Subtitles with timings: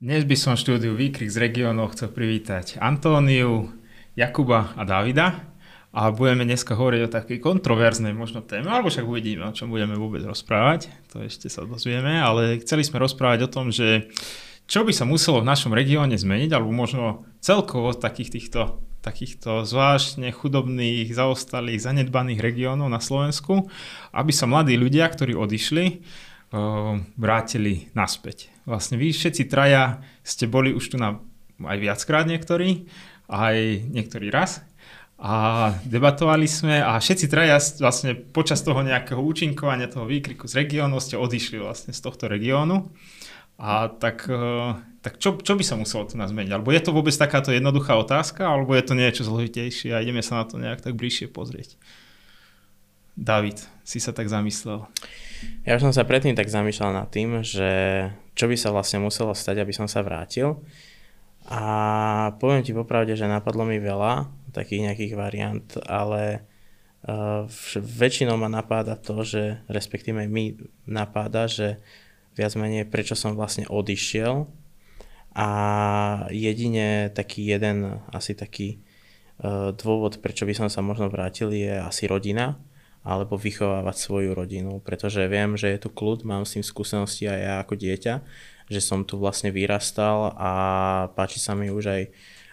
[0.00, 3.68] Dnes by som štúdiu Výkrik z regiónov chcel privítať Antóniu,
[4.16, 5.44] Jakuba a Davida
[5.92, 10.00] a budeme dneska hovoriť o takej kontroverznej možno téme, alebo však uvidíme, o čom budeme
[10.00, 14.08] vôbec rozprávať, to ešte sa dozvieme, ale chceli sme rozprávať o tom, že
[14.64, 20.32] čo by sa muselo v našom regióne zmeniť, alebo možno celkovo takých týchto takýchto zvláštne
[20.32, 23.68] chudobných, zaostalých, zanedbaných regiónov na Slovensku,
[24.16, 26.00] aby sa mladí ľudia, ktorí odišli,
[27.20, 28.49] vrátili naspäť.
[28.68, 31.20] Vlastne vy všetci traja ste boli už tu na
[31.60, 32.88] aj viackrát niektorí,
[33.28, 34.64] aj niektorý raz
[35.20, 40.96] a debatovali sme a všetci traja vlastne počas toho nejakého účinkovania toho výkriku z regiónu
[40.96, 42.88] ste odišli vlastne z tohto regiónu.
[43.60, 44.24] A tak,
[45.04, 46.56] tak čo, čo by sa muselo tu nás zmeniť?
[46.56, 50.40] Alebo je to vôbec takáto jednoduchá otázka, alebo je to niečo zložitejšie a ideme sa
[50.40, 51.76] na to nejak tak bližšie pozrieť?
[53.20, 54.88] David, si sa tak zamyslel.
[55.68, 57.68] Ja už som sa predtým tak zamýšľal nad tým, že
[58.34, 60.60] čo by sa vlastne muselo stať, aby som sa vrátil.
[61.50, 61.62] A
[62.38, 66.46] poviem ti popravde, že napadlo mi veľa takých nejakých variant, ale
[67.06, 67.46] uh,
[67.78, 71.80] väčšinou ma napáda to, že respektíve mi napáda, že
[72.34, 74.46] viac menej prečo som vlastne odišiel
[75.34, 75.48] a
[76.34, 78.82] jedine taký jeden asi taký
[79.42, 82.58] uh, dôvod, prečo by som sa možno vrátil je asi rodina,
[83.00, 87.40] alebo vychovávať svoju rodinu, pretože viem, že je tu kľud, mám s tým skúsenosti aj
[87.40, 88.14] ja ako dieťa,
[88.68, 90.52] že som tu vlastne vyrastal a
[91.16, 92.02] páči sa mi už aj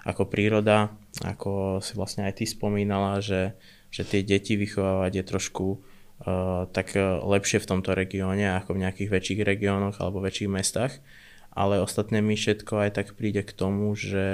[0.08, 3.60] ako príroda, ako si vlastne aj ty spomínala, že,
[3.92, 6.96] že tie deti vychovávať je trošku uh, tak
[7.28, 11.04] lepšie v tomto regióne ako v nejakých väčších regiónoch alebo väčších mestách,
[11.52, 14.30] ale ostatné mi všetko aj tak príde k tomu, že,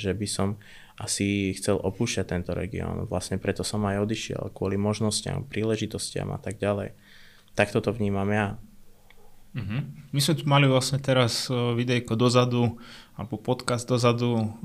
[0.00, 0.48] že by som
[1.02, 3.10] asi chcel opúšťať tento región.
[3.10, 6.94] Vlastne preto som aj odišiel, kvôli možnostiam, príležitostiam a tak ďalej.
[7.58, 8.54] Tak toto vnímam ja.
[9.52, 9.84] Uh-huh.
[10.16, 12.80] My sme tu mali vlastne teraz videjko dozadu,
[13.18, 14.56] alebo podcast dozadu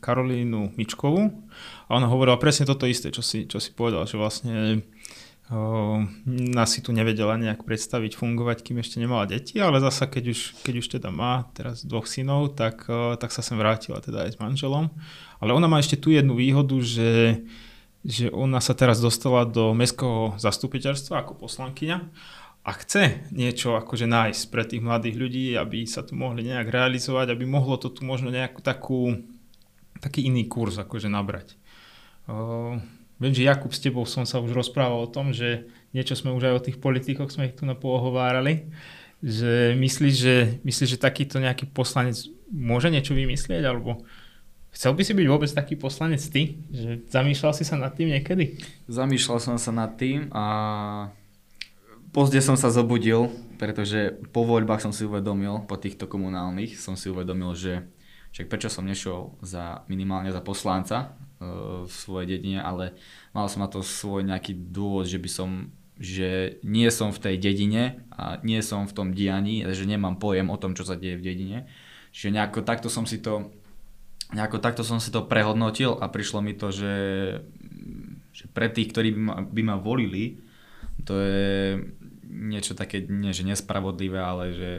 [0.00, 1.28] Karolínu Mičkovú
[1.84, 4.80] a ona hovorila presne toto isté, čo si, čo si povedal, že vlastne
[5.50, 10.40] nás si tu nevedela nejak predstaviť, fungovať, kým ešte nemala deti, ale zasa keď už,
[10.62, 12.86] keď už teda má teraz dvoch synov, tak,
[13.18, 14.94] tak sa sem vrátila teda aj s manželom.
[15.42, 17.42] Ale ona má ešte tu jednu výhodu, že,
[18.06, 21.98] že ona sa teraz dostala do mestského zastupiteľstva ako poslankyňa
[22.62, 27.34] a chce niečo akože nájsť pre tých mladých ľudí, aby sa tu mohli nejak realizovať,
[27.34, 29.18] aby mohlo to tu možno nejakú takú,
[29.98, 31.58] taký iný kurz akože nabrať.
[33.20, 36.48] Viem, že Jakub, s tebou som sa už rozprával o tom, že niečo sme už
[36.48, 38.72] aj o tých politikoch sme ich tu napohovárali,
[39.20, 42.16] že myslíš, že, myslíš, že takýto nejaký poslanec
[42.48, 44.00] môže niečo vymyslieť, alebo
[44.72, 46.64] chcel by si byť vôbec taký poslanec ty?
[46.72, 48.56] Že zamýšľal si sa nad tým niekedy?
[48.88, 50.44] Zamýšľal som sa nad tým a
[52.16, 53.28] pozde som sa zobudil,
[53.60, 57.84] pretože po voľbách som si uvedomil, po týchto komunálnych som si uvedomil, že
[58.32, 62.92] však prečo som nešiel za, minimálne za poslanca, v svojej dedine, ale
[63.32, 65.50] mal som na to svoj nejaký dôvod, že by som
[66.00, 70.48] že nie som v tej dedine a nie som v tom dianí, že nemám pojem
[70.48, 71.68] o tom, čo sa deje v dedine.
[72.16, 73.52] Čiže nejako takto som si to
[74.32, 76.96] nejako takto som si to prehodnotil a prišlo mi to, že,
[78.32, 80.38] že pre tých, ktorí by ma, by ma volili,
[81.02, 81.82] to je
[82.30, 84.70] niečo také, nie že nespravodlivé, ale že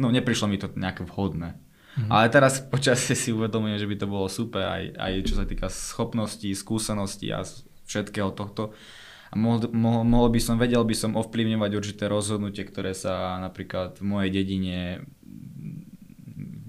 [0.00, 1.60] no neprišlo mi to nejaké vhodné.
[1.90, 2.10] Mm-hmm.
[2.10, 5.66] Ale teraz počasie si uvedomujem, že by to bolo super aj, aj čo sa týka
[5.66, 7.42] schopností, skúseností a
[7.90, 8.70] všetkého tohto.
[9.30, 13.98] A mohol, mohol, mohol by som, vedel by som ovplyvňovať určité rozhodnutie, ktoré sa napríklad
[13.98, 15.06] v mojej dedine,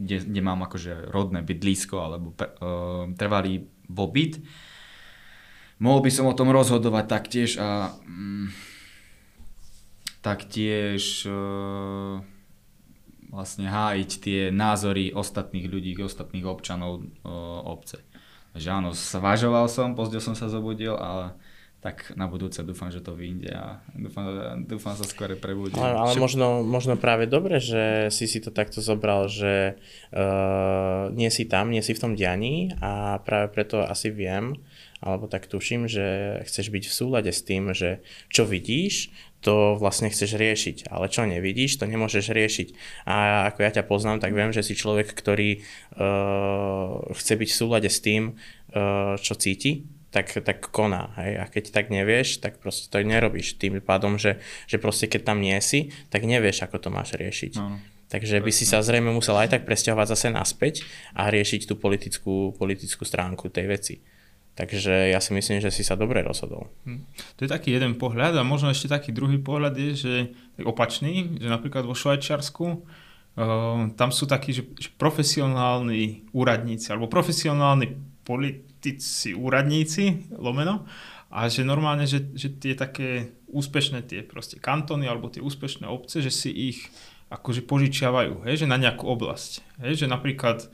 [0.02, 4.42] kde, kde mám akože rodné bydlisko alebo uh, trvalý pobyt,
[5.82, 8.50] mohol by som o tom rozhodovať taktiež a um,
[10.22, 12.22] taktiež uh,
[13.32, 17.08] vlastne hájiť tie názory ostatných ľudí, ostatných občanov
[17.64, 18.04] obce.
[18.52, 21.40] Takže áno, zvažoval som, pozdě som sa zobudil, ale
[21.82, 24.30] tak na budúce dúfam, že to vyjde a dúfam,
[24.70, 25.82] dúfam sa skôr prebudím.
[25.82, 29.82] Ale, ale možno, možno práve dobre, že si si to takto zobral, že
[30.14, 34.62] uh, nie si tam, nie si v tom dianí a práve preto asi viem,
[35.02, 39.10] alebo tak tuším, že chceš byť v súlade s tým, že čo vidíš,
[39.42, 42.68] to vlastne chceš riešiť, ale čo nevidíš, to nemôžeš riešiť.
[43.10, 45.66] A ako ja ťa poznám, tak viem, že si človek, ktorý
[45.98, 51.10] uh, chce byť v súlade s tým, uh, čo cíti, tak, tak koná.
[51.18, 51.42] Hej?
[51.42, 53.58] A keď tak nevieš, tak proste to nerobíš.
[53.58, 54.38] Tým pádom, že,
[54.70, 57.58] že proste keď tam nie si, tak nevieš, ako to máš riešiť.
[57.58, 57.82] No.
[58.12, 60.84] Takže by si sa zrejme musel aj tak presťahovať zase naspäť
[61.16, 63.96] a riešiť tú politickú, politickú stránku tej veci.
[64.52, 66.68] Takže ja si myslím, že si sa dobre rozhodol.
[66.84, 67.08] Hm.
[67.40, 70.14] To je taký jeden pohľad a možno ešte taký druhý pohľad je, že
[70.60, 72.82] je opačný, že napríklad vo Švajčiarsku uh,
[73.96, 77.96] tam sú takí, že, že profesionálni úradníci alebo profesionálni
[78.28, 80.84] politici, úradníci, lomeno,
[81.32, 86.20] a že normálne, že, že tie také úspešné tie proste kantony alebo tie úspešné obce,
[86.20, 86.92] že si ich
[87.32, 89.80] akože požičiavajú, hej, že na nejakú oblasť.
[89.80, 90.68] Hej, že napríklad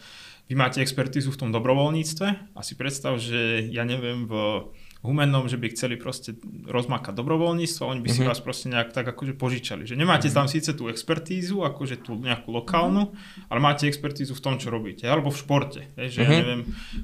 [0.48, 4.64] vy máte expertízu v tom dobrovoľníctve a si predstav, že ja neviem, v
[5.06, 6.36] Humennom, že by chceli proste
[6.66, 8.32] rozmakať dobrovoľníctvo, oni by si mm-hmm.
[8.34, 9.86] vás proste nejak tak akože požičali.
[9.86, 10.38] Že nemáte mm-hmm.
[10.42, 13.52] tam síce tú expertízu, akože tú nejakú lokálnu, mm-hmm.
[13.52, 15.06] ale máte expertízu v tom, čo robíte.
[15.06, 15.82] Alebo v športe.
[16.00, 16.34] Hej, že mm-hmm.
[16.34, 16.62] ja neviem,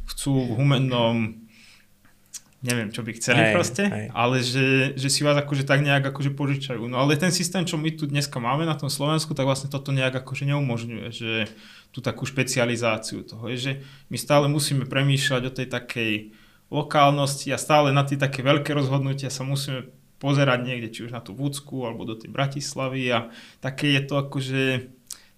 [0.10, 1.43] chcú v Humennom
[2.64, 4.08] neviem, čo by chceli hej, proste, hej.
[4.16, 6.88] ale že, že si vás akože tak nejak akože požičajú.
[6.88, 9.92] No ale ten systém, čo my tu dneska máme na tom Slovensku, tak vlastne toto
[9.92, 11.32] nejak akože neumožňuje, že
[11.92, 13.72] tú takú špecializáciu toho je, že
[14.08, 16.14] my stále musíme premýšľať o tej takej
[16.72, 21.20] lokálnosti a stále na tie také veľké rozhodnutia sa musíme pozerať niekde, či už na
[21.20, 23.28] tú Vúcku alebo do tej Bratislavy a
[23.60, 24.64] také je to akože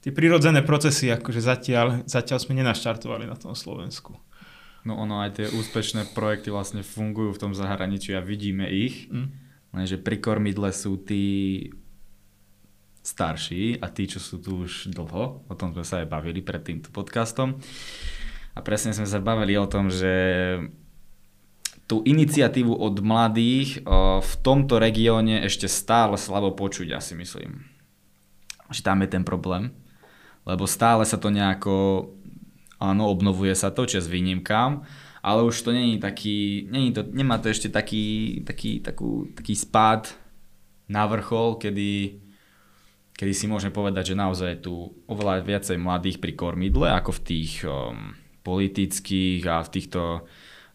[0.06, 4.14] tie prirodzené procesy akože zatiaľ, zatiaľ sme nenaštartovali na tom Slovensku.
[4.86, 9.10] No ono aj tie úspešné projekty vlastne fungujú v tom zahraničí a vidíme ich.
[9.10, 9.34] Mm.
[9.74, 11.68] Lenže pri kormidle sú tí
[13.02, 15.42] starší a tí, čo sú tu už dlho.
[15.46, 17.58] O tom sme sa aj bavili pred týmto podcastom.
[18.54, 20.14] A presne sme sa bavili o tom, že
[21.86, 23.86] tú iniciatívu od mladých
[24.22, 27.62] v tomto regióne ešte stále slabo počuť, ja si myslím.
[28.74, 29.70] Že tam je ten problém.
[30.46, 32.10] Lebo stále sa to nejako
[32.80, 34.84] áno, obnovuje sa to, čas výnimkám,
[35.26, 40.14] ale už to není taký, není to, nemá to ešte taký, taký, takú, taký spád
[40.86, 42.22] na vrchol, kedy,
[43.18, 44.74] kedy si môžeme povedať, že naozaj je tu
[45.10, 48.14] oveľa viacej mladých pri kormidle, ako v tých um,
[48.46, 50.24] politických a v týchto uh,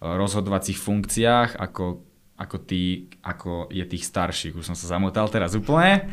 [0.02, 2.02] rozhodovacích funkciách, ako,
[2.34, 4.58] ako, tí, ako je tých starších.
[4.58, 6.10] Už som sa zamotal teraz úplne,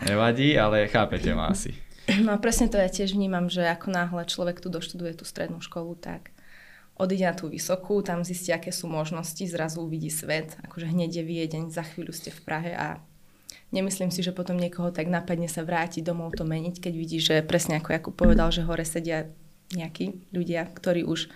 [0.00, 1.76] nevadí, ale chápete ma asi.
[2.24, 5.60] No a presne to ja tiež vnímam, že ako náhle človek tu doštuduje tú strednú
[5.60, 6.32] školu, tak
[6.98, 11.24] odíde na tú vysokú, tam zistí, aké sú možnosti, zrazu uvidí svet, akože hneď je
[11.24, 12.98] Viedeň, za chvíľu ste v Prahe a
[13.70, 17.44] nemyslím si, že potom niekoho tak napadne sa vrátiť domov to meniť, keď vidí, že
[17.46, 19.30] presne ako Jakub povedal, že hore sedia
[19.76, 21.28] nejakí ľudia, ktorí už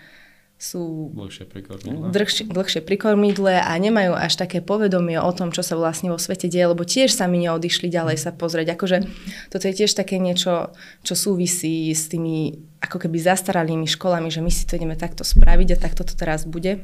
[0.62, 2.14] sú dlhšie pri kormidle.
[2.14, 6.22] Dlhšie, dlhšie pri kormidle a nemajú až také povedomie o tom, čo sa vlastne vo
[6.22, 8.78] svete deje, lebo tiež sami neodišli ďalej sa pozrieť.
[8.78, 9.02] Akože
[9.50, 10.70] toto je tiež také niečo,
[11.02, 15.74] čo súvisí s tými ako keby zastaralými školami, že my si to ideme takto spraviť
[15.74, 16.78] a takto to teraz bude.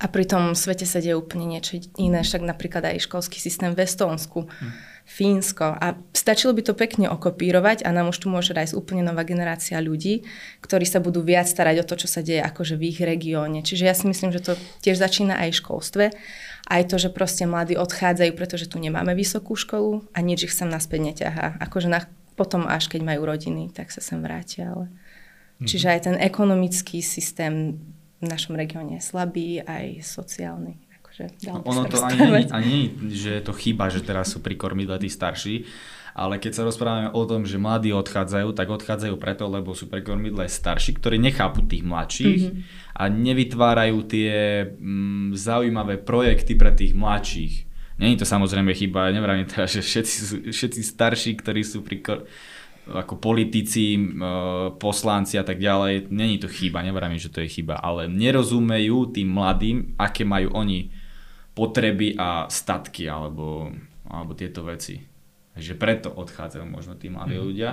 [0.00, 3.84] A pri tom svete sa deje úplne niečo iné, však napríklad aj školský systém v
[3.84, 4.46] Estónsku.
[4.48, 5.76] Hm Fínsko.
[5.76, 9.76] A stačilo by to pekne okopírovať a nám už tu môže rásť úplne nová generácia
[9.76, 10.24] ľudí,
[10.64, 13.60] ktorí sa budú viac starať o to, čo sa deje akože v ich regióne.
[13.60, 16.04] Čiže ja si myslím, že to tiež začína aj v školstve.
[16.64, 20.72] Aj to, že proste mladí odchádzajú, pretože tu nemáme vysokú školu a nič ich sem
[20.72, 21.60] naspäť neťahá.
[21.60, 22.08] Akože na,
[22.40, 24.72] potom až keď majú rodiny, tak sa sem vrátia.
[24.72, 24.88] Ale...
[24.88, 25.68] Mm-hmm.
[25.68, 27.76] Čiže aj ten ekonomický systém
[28.20, 30.84] v našom regióne slabý, aj sociálny
[31.14, 34.58] že no, ono to ani ani nie, že je to chyba, že teraz sú pri
[34.58, 35.62] kormidle tí starší,
[36.10, 40.02] ale keď sa rozprávame o tom, že mladí odchádzajú, tak odchádzajú preto, lebo sú pre
[40.02, 42.62] kormidle starší, ktorí nechápu tých mladších mm-hmm.
[42.98, 44.30] a nevytvárajú tie
[44.74, 47.54] mm, zaujímavé projekty pre tých mladších.
[47.94, 52.26] Není to samozrejme chyba, nevravím teraz, že všetci, všetci starší, ktorí sú pri kor-
[52.84, 53.96] ako politici,
[54.76, 59.32] poslanci a tak ďalej, není to chyba, nevravím, že to je chyba, ale nerozumejú tým
[59.32, 60.92] mladým, aké majú oni
[61.56, 63.72] potreby a statky alebo,
[64.04, 65.00] alebo tieto veci.
[65.54, 67.44] Takže preto odchádzajú možno tí mladí mm.
[67.46, 67.70] ľudia.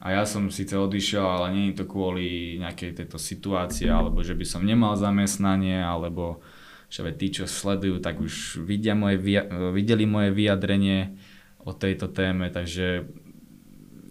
[0.00, 4.32] A ja som síce odišiel, ale nie je to kvôli nejakej tejto situácie, alebo že
[4.32, 6.40] by som nemal zamestnanie, alebo
[6.88, 9.20] že tí, čo sledujú, tak už vidia moje,
[9.76, 11.20] videli moje vyjadrenie
[11.60, 13.12] o tejto téme, takže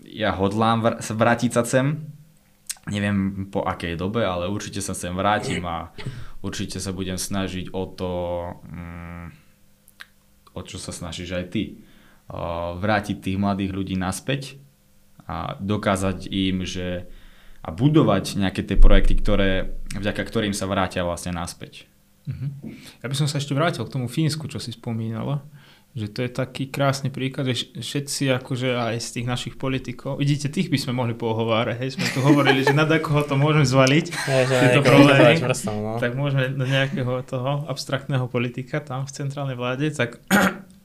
[0.10, 2.10] ja hodlám vrátiť sa sem.
[2.90, 5.94] Neviem po akej dobe, ale určite sa sem vrátim a
[6.42, 8.12] určite sa budem snažiť o to,
[8.66, 9.26] mm,
[10.58, 11.64] o čo sa snažíš aj ty,
[12.78, 14.58] vrátiť tých mladých ľudí naspäť
[15.30, 17.10] a dokázať im, že
[17.60, 21.86] a budovať nejaké tie projekty, ktoré, vďaka ktorým sa vrátia vlastne naspäť.
[22.30, 22.48] Mhm.
[23.04, 25.44] Ja by som sa ešte vrátil k tomu Fínsku, čo si spomínala
[26.00, 30.48] že to je taký krásny príklad, že všetci akože aj z tých našich politikov, vidíte,
[30.48, 34.06] tých by sme mohli pohovárať, hej, sme tu hovorili, že nad akoho to môžeme zvaliť,
[34.64, 36.00] tieto problémy, no.
[36.00, 40.24] tak môžeme do nejakého toho abstraktného politika tam v centrálnej vláde, tak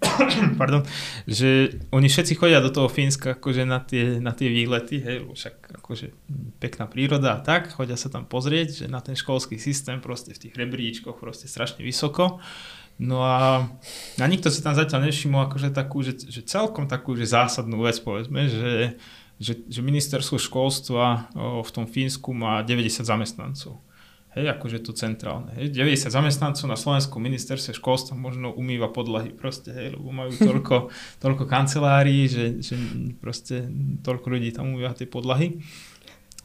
[0.60, 0.82] pardon,
[1.24, 5.80] že oni všetci chodia do toho Fínska akože na tie, na tie výlety, hej, však
[5.80, 6.06] akože
[6.58, 10.48] pekná príroda a tak, chodia sa tam pozrieť, že na ten školský systém proste v
[10.48, 12.42] tých rebríčkoch proste strašne vysoko
[12.94, 13.66] No a,
[14.22, 17.98] a nikto si tam zatiaľ nevšimol akože takú, že, že celkom takú že zásadnú vec
[17.98, 18.94] povedzme, že,
[19.42, 23.82] že, že ministerstvo školstva v tom Fínsku má 90 zamestnancov.
[24.34, 25.54] Hej, akože to centrálne.
[25.54, 30.76] Hej, 90 zamestnancov na Slovenskom ministerstve školstva možno umýva podlahy proste, hej, lebo majú toľko,
[31.22, 32.74] toľko kancelárií, že, že
[33.22, 33.70] proste
[34.02, 35.62] toľko ľudí tam umýva tie podlahy.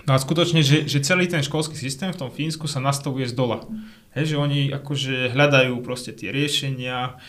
[0.08, 3.36] No a skutočne, že, že celý ten školský systém v tom Fínsku sa nastavuje z
[3.36, 3.68] dola.
[4.16, 7.20] Hej, že oni akože hľadajú proste tie riešenia,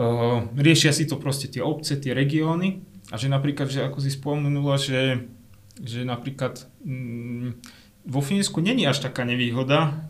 [0.00, 4.10] uh, riešia si to proste tie obce, tie regióny a že napríklad, že ako si
[4.12, 5.30] spomenula, že,
[5.78, 7.48] že napríklad mm,
[8.08, 10.08] vo Fínsku není až taká nevýhoda,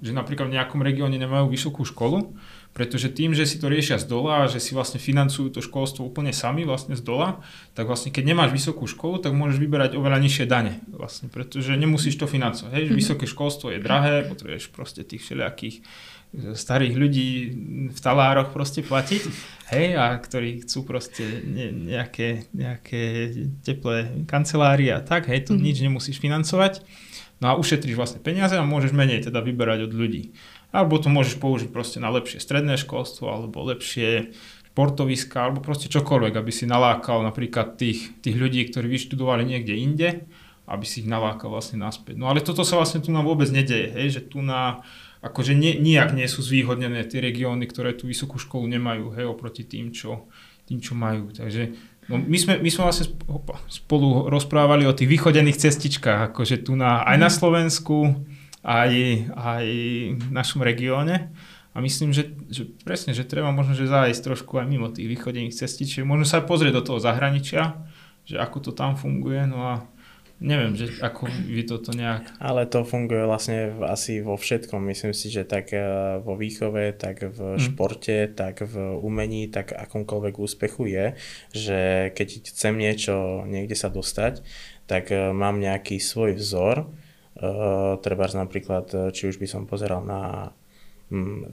[0.00, 2.32] že napríklad v nejakom regióne nemajú vysokú školu,
[2.76, 6.04] pretože tým, že si to riešia z dola a že si vlastne financujú to školstvo
[6.04, 7.40] úplne sami vlastne z dola,
[7.72, 12.20] tak vlastne keď nemáš vysokú školu, tak môžeš vyberať oveľa nižšie dane, vlastne, pretože nemusíš
[12.20, 12.76] to financovať.
[12.76, 12.96] Hej, mhm.
[13.00, 15.82] vysoké školstvo je drahé, potrebuješ proste tých všelijakých e,
[16.52, 17.28] starých ľudí
[17.96, 19.24] v talároch proste platiť,
[19.72, 23.32] hej, a ktorí chcú proste ne, nejaké, nejaké
[23.64, 25.64] teplé kancelárie a tak, hej, to mm.
[25.64, 26.84] nič nemusíš financovať.
[27.36, 30.32] No a ušetríš vlastne peniaze a môžeš menej teda vyberať od ľudí.
[30.76, 34.36] Alebo to môžeš použiť proste na lepšie stredné školstvo, alebo lepšie
[34.76, 40.08] športoviska, alebo proste čokoľvek, aby si nalákal napríklad tých, tých ľudí, ktorí vyštudovali niekde inde,
[40.68, 42.20] aby si ich nalákal vlastne naspäť.
[42.20, 44.84] No ale toto sa vlastne tu nám vôbec nedeje, hej, že tu na,
[45.24, 49.64] akože nie, nijak nie sú zvýhodnené tie regióny, ktoré tú vysokú školu nemajú, hej, oproti
[49.64, 50.28] tým, čo,
[50.68, 51.32] tým, čo majú.
[51.32, 53.10] Takže No, my, sme, my sme vlastne
[53.66, 57.34] spolu rozprávali o tých vychodených cestičkách, akože tu na, aj na mhm.
[57.34, 57.96] Slovensku,
[58.66, 58.90] aj,
[59.30, 59.66] aj
[60.18, 61.30] v našom regióne.
[61.70, 65.54] A myslím, že, že presne, že treba možno že zájsť trošku aj mimo tých vychodených
[65.54, 66.08] cestičiek.
[66.08, 67.78] Možno sa aj pozrieť do toho zahraničia,
[68.26, 69.44] že ako to tam funguje.
[69.46, 69.74] No a
[70.36, 72.28] Neviem, že ako vy toto nejak...
[72.36, 74.84] Ale to funguje vlastne asi vo všetkom.
[74.84, 75.80] Myslím si, že tak eh,
[76.20, 77.60] vo výchove, tak v mm.
[77.64, 81.06] športe, tak v umení, tak akomkoľvek úspechu je,
[81.56, 81.78] že
[82.12, 84.44] keď chcem niečo niekde sa dostať,
[84.84, 86.92] tak eh, mám nejaký svoj vzor.
[88.00, 90.52] Treba napríklad, či už by som pozeral na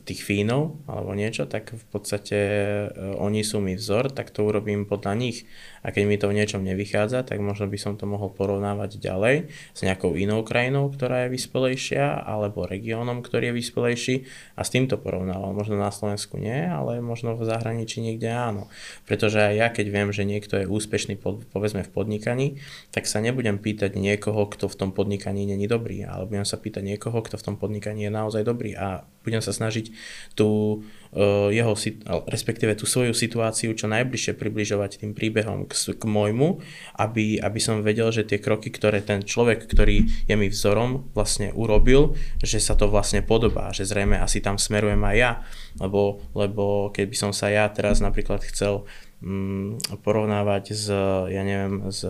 [0.01, 2.87] tých Fínov alebo niečo, tak v podstate e,
[3.21, 5.45] oni sú mi vzor, tak to urobím podľa nich.
[5.85, 9.53] A keď mi to v niečom nevychádza, tak možno by som to mohol porovnávať ďalej
[9.77, 14.15] s nejakou inou krajinou, ktorá je vyspelejšia, alebo regiónom, ktorý je vyspelejší
[14.57, 15.53] a s týmto porovnával.
[15.53, 18.73] Možno na Slovensku nie, ale možno v zahraničí niekde áno.
[19.05, 21.21] Pretože aj ja, keď viem, že niekto je úspešný
[21.53, 22.47] povedzme v podnikaní,
[22.89, 26.81] tak sa nebudem pýtať niekoho, kto v tom podnikaní není dobrý, ale budem sa pýtať
[26.81, 29.91] niekoho, kto v tom podnikaní je naozaj dobrý a budem sa snažiť
[30.39, 30.81] tú
[31.13, 31.75] uh, jeho,
[32.25, 36.63] respektíve tú svoju situáciu čo najbližšie približovať tým príbehom k, k môjmu,
[36.97, 41.51] aby, aby som vedel, že tie kroky, ktoré ten človek, ktorý je mi vzorom, vlastne
[41.53, 45.31] urobil, že sa to vlastne podobá, že zrejme asi tam smerujem aj ja,
[45.77, 48.85] lebo, lebo keby som sa ja teraz napríklad chcel
[49.23, 50.85] mm, porovnávať s,
[51.31, 52.05] ja neviem, s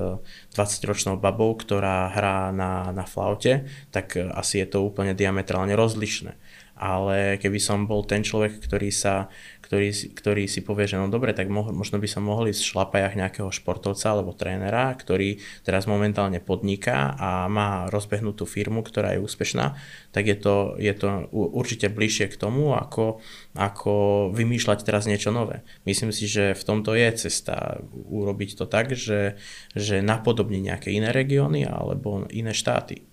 [0.56, 6.36] 20-ročnou babou, ktorá hrá na, na flaute, tak asi je to úplne diametrálne rozlišné
[6.84, 9.32] ale keby som bol ten človek, ktorý, sa,
[9.64, 12.72] ktorý, ktorý si povie, že no dobre, tak mo, možno by som mohol ísť v
[12.76, 19.24] šlapajach nejakého športovca alebo trénera, ktorý teraz momentálne podniká a má rozbehnutú firmu, ktorá je
[19.24, 19.80] úspešná,
[20.12, 23.24] tak je to, je to určite bližšie k tomu, ako,
[23.56, 23.94] ako
[24.36, 25.64] vymýšľať teraz niečo nové.
[25.88, 29.40] Myslím si, že v tomto je cesta urobiť to tak, že,
[29.72, 33.08] že napodobní nejaké iné regióny alebo iné štáty.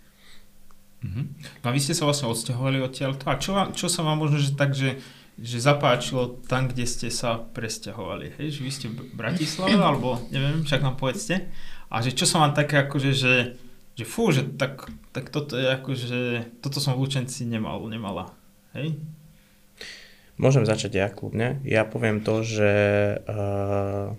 [1.00, 1.25] Uh-huh.
[1.64, 3.16] No a vy ste sa vlastne odsťahovali odtiaľ.
[3.25, 5.00] A čo, čo sa vám možno že tak, že,
[5.40, 8.37] že zapáčilo tam, kde ste sa presťahovali?
[8.37, 8.61] Hej?
[8.61, 11.49] Že vy ste v Bratislave, alebo neviem, však nám povedzte.
[11.88, 13.35] A že čo sa vám také akože, že,
[13.97, 16.21] že fú, že tak, tak toto je akože,
[16.61, 18.37] toto som v Lučenci nemal, nemala.
[18.76, 19.00] Hej?
[20.40, 21.61] Môžem začať ja kľudne.
[21.69, 22.73] Ja poviem to, že
[23.28, 24.16] uh,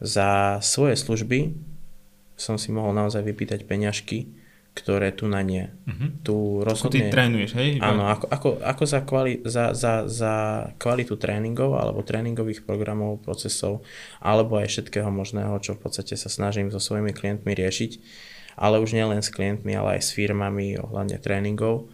[0.00, 1.52] za svoje služby
[2.36, 4.43] som si mohol naozaj vypýtať peňažky,
[4.74, 5.70] ktoré tu na nie.
[5.86, 6.10] Uh-huh.
[6.26, 6.34] Tu
[6.66, 6.98] rozhodne...
[6.98, 7.78] Ako ty trénuješ, hej?
[7.78, 10.34] Áno, ako, ako, ako za, kvali, za, za, za
[10.82, 13.86] kvalitu tréningov alebo tréningových programov, procesov
[14.18, 17.92] alebo aj všetkého možného, čo v podstate sa snažím so svojimi klientmi riešiť,
[18.58, 21.86] ale už nielen s klientmi, ale aj s firmami ohľadne tréningov,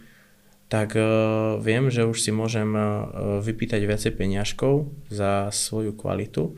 [0.65, 6.57] tak uh, viem, že už si môžem uh, vypýtať viacej peňažkov za svoju kvalitu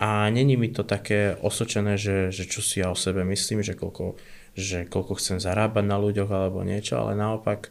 [0.00, 3.76] a není mi to také osočené, že, že čo si ja o sebe myslím, že
[3.76, 4.16] koľko
[4.54, 7.70] že koľko chcem zarábať na ľuďoch alebo niečo, ale naopak,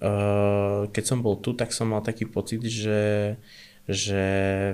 [0.00, 3.36] uh, keď som bol tu, tak som mal taký pocit, že,
[3.84, 4.22] že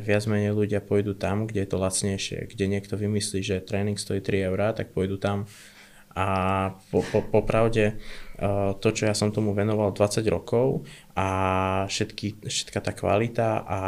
[0.03, 4.23] viac menej ľudia pôjdu tam, kde je to lacnejšie, kde niekto vymyslí, že tréning stojí
[4.23, 5.51] 3 eurá, tak pôjdu tam.
[6.11, 6.27] A
[6.91, 7.95] po, po, popravde
[8.43, 10.83] uh, to, čo ja som tomu venoval 20 rokov
[11.15, 11.29] a
[11.87, 13.81] všetky, všetka tá kvalita a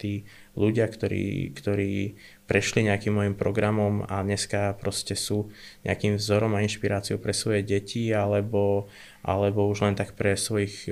[0.00, 0.24] tí
[0.56, 2.16] ľudia, ktorí, ktorí
[2.50, 5.54] prešli nejakým môjim programom a dneska proste sú
[5.86, 8.90] nejakým vzorom a inšpiráciou pre svoje deti alebo,
[9.22, 10.90] alebo už len tak pre svojich,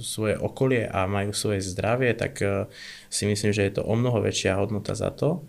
[0.00, 2.64] svoje okolie a majú svoje zdravie, tak e,
[3.12, 5.44] si myslím, že je to o mnoho väčšia hodnota za to.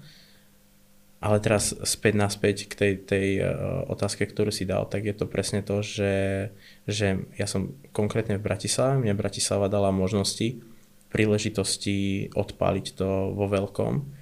[1.24, 3.44] Ale teraz späť naspäť k tej, tej e,
[3.88, 6.52] otázke, ktorú si dal, tak je to presne to, že,
[6.92, 10.60] že ja som konkrétne v Bratislave, mne Bratislava dala možnosti,
[11.08, 14.20] príležitosti odpáliť to vo veľkom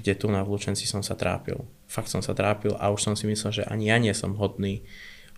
[0.00, 1.60] kde tu na vlúčenci som sa trápil.
[1.84, 4.80] Fakt som sa trápil a už som si myslel, že ani ja nie som hodný,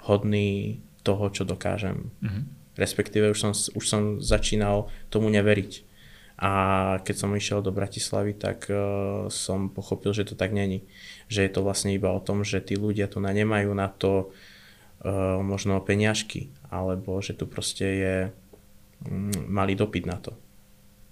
[0.06, 2.14] hodný toho, čo dokážem.
[2.22, 2.44] Mm-hmm.
[2.78, 5.90] Respektíve už som, už som začínal tomu neveriť.
[6.42, 6.52] A
[7.06, 10.82] keď som išiel do Bratislavy, tak uh, som pochopil, že to tak není.
[11.30, 14.32] Že je to vlastne iba o tom, že tí ľudia tu na nemajú na to
[15.04, 18.14] uh, možno peniažky, alebo že tu proste je
[19.06, 20.34] um, malý dopyt na to.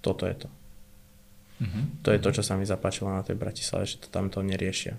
[0.03, 0.49] Toto je to.
[1.61, 1.83] Mm-hmm.
[2.01, 4.97] To je to, čo sa mi zapáčilo na tej Bratislave, že to tam to neriešia.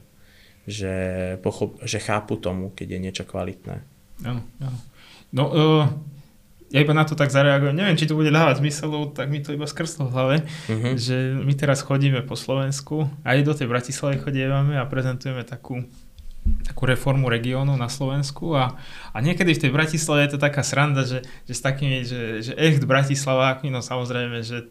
[0.63, 0.95] Že,
[1.43, 3.83] pochop, že chápu tomu, keď je niečo kvalitné.
[4.23, 4.79] Áno, áno.
[5.35, 5.85] No, uh,
[6.73, 7.75] ja iba na to tak zareagujem.
[7.75, 10.37] Neviem, či to bude dávať zmysel, tak mi to iba skrslo v hlave,
[10.71, 10.95] uh-huh.
[10.97, 15.85] že my teraz chodíme po Slovensku, aj do tej Bratislavy chodívame a prezentujeme takú
[16.43, 18.75] takú reformu regiónu na Slovensku a,
[19.15, 22.53] a niekedy v tej Bratislave je to taká sranda, že, že s takými, že, že
[22.59, 24.67] echt Bratislavákmi, no samozrejme, že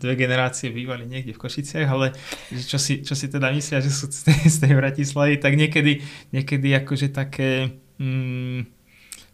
[0.00, 2.16] dve generácie bývali niekde v Košiciach, ale
[2.48, 5.60] že čo, si, čo si teda myslia, že sú z tej, z tej Bratislavy, tak
[5.60, 6.00] niekedy,
[6.32, 7.76] niekedy akože také...
[8.00, 8.79] Mm,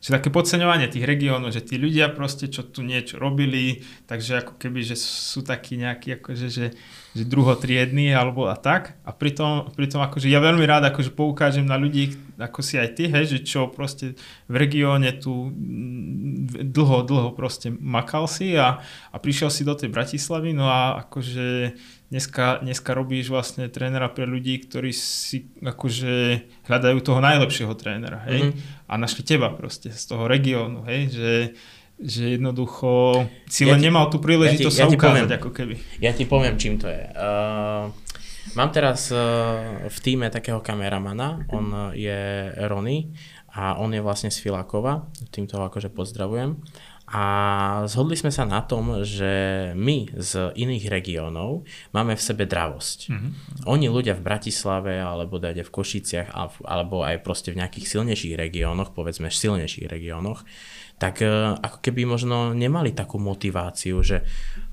[0.06, 4.54] že také podceňovanie tých regiónov, že tí ľudia proste, čo tu niečo robili, takže ako
[4.54, 6.78] keby, že sú takí nejakí akože, že,
[7.10, 8.94] že druhotriední alebo a tak.
[9.02, 13.10] A pritom, pritom akože ja veľmi rád akože poukážem na ľudí, ako si aj ty,
[13.10, 14.14] hej, že čo proste
[14.46, 18.78] v regióne tu mm, dlho, dlho proste makal si a,
[19.10, 21.74] a prišiel si do tej Bratislavy, no a akože
[22.14, 28.54] dneska, dneska robíš vlastne trénera pre ľudí, ktorí si akože hľadajú toho najlepšieho trénera, hej,
[28.54, 28.75] mm-hmm.
[28.86, 31.32] A našli teba proste z toho regiónu, hej, že,
[31.98, 35.38] že jednoducho si ja len ti, nemal tú príležitosť ja ti, ja sa ukázať poviem,
[35.42, 35.74] ako keby.
[35.98, 37.02] Ja ti poviem, čím to je.
[37.12, 37.90] Uh,
[38.54, 43.10] mám teraz uh, v týme takého kameramana, on je Rony
[43.50, 46.60] a on je vlastne z Filákova, týmto akože pozdravujem.
[47.06, 47.24] A
[47.86, 51.62] zhodli sme sa na tom, že my z iných regiónov
[51.94, 52.98] máme v sebe dravosť.
[53.06, 53.30] Mm-hmm.
[53.70, 56.34] Oni ľudia v Bratislave alebo dajde v Košiciach
[56.66, 60.42] alebo aj proste v nejakých silnejších regiónoch, povedzme silnejších regiónoch,
[60.96, 61.28] tak e,
[61.60, 64.24] ako keby možno nemali takú motiváciu, že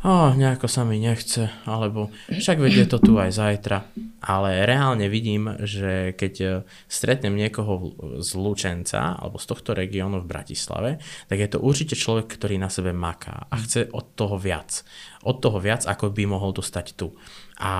[0.07, 3.91] oh, nejako sa mi nechce, alebo však vedie to tu aj zajtra.
[4.23, 6.47] Ale reálne vidím, že keď e,
[6.87, 7.91] stretnem niekoho
[8.23, 12.71] z Lučenca alebo z tohto regiónu v Bratislave, tak je to určite človek, ktorý na
[12.71, 14.79] sebe maká a chce od toho viac.
[15.27, 17.11] Od toho viac, ako by mohol dostať tu.
[17.59, 17.71] A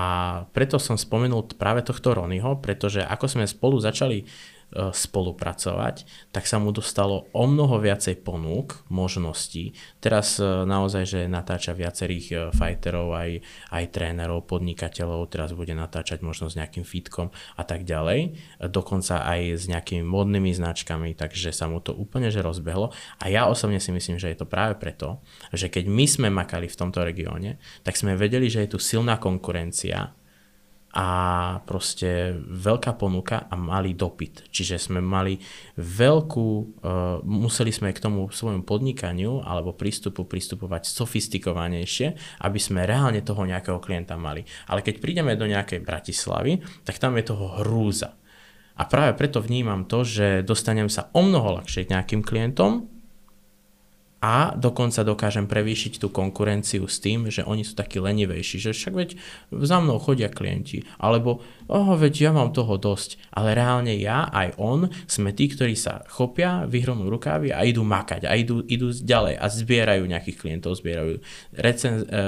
[0.52, 4.24] preto som spomenul práve tohto Ronyho, pretože ako sme spolu začali
[4.74, 6.02] spolupracovať,
[6.34, 9.78] tak sa mu dostalo o mnoho viacej ponúk, možností.
[10.02, 13.30] Teraz e, naozaj, že natáča viacerých e, fighterov, aj,
[13.70, 18.34] aj trénerov, podnikateľov, teraz bude natáčať možno s nejakým fitkom a tak ďalej.
[18.66, 22.90] Dokonca aj s nejakými modnými značkami, takže sa mu to úplne že rozbehlo.
[23.22, 25.22] A ja osobne si myslím, že je to práve preto,
[25.54, 29.22] že keď my sme makali v tomto regióne, tak sme vedeli, že je tu silná
[29.22, 30.16] konkurencia
[30.94, 31.08] a
[31.66, 34.46] proste veľká ponuka a malý dopyt.
[34.54, 35.42] Čiže sme mali
[35.74, 43.26] veľkú, uh, museli sme k tomu svojmu podnikaniu alebo prístupu pristupovať sofistikovanejšie, aby sme reálne
[43.26, 44.46] toho nejakého klienta mali.
[44.70, 48.14] Ale keď prídeme do nejakej Bratislavy, tak tam je toho hrúza.
[48.78, 52.93] A práve preto vnímam to, že dostanem sa o mnoho ľahšie k nejakým klientom,
[54.24, 58.94] a dokonca dokážem prevýšiť tú konkurenciu s tým, že oni sú takí lenivejší, že však
[58.96, 59.10] veď
[59.52, 64.56] za mnou chodia klienti, alebo oh, veď ja mám toho dosť, ale reálne ja aj
[64.56, 69.36] on sme tí, ktorí sa chopia, vyhrnú rukávy a idú makať a idú, idú ďalej
[69.36, 71.20] a zbierajú nejakých klientov, zbierajú
[71.60, 72.18] recen, e, e,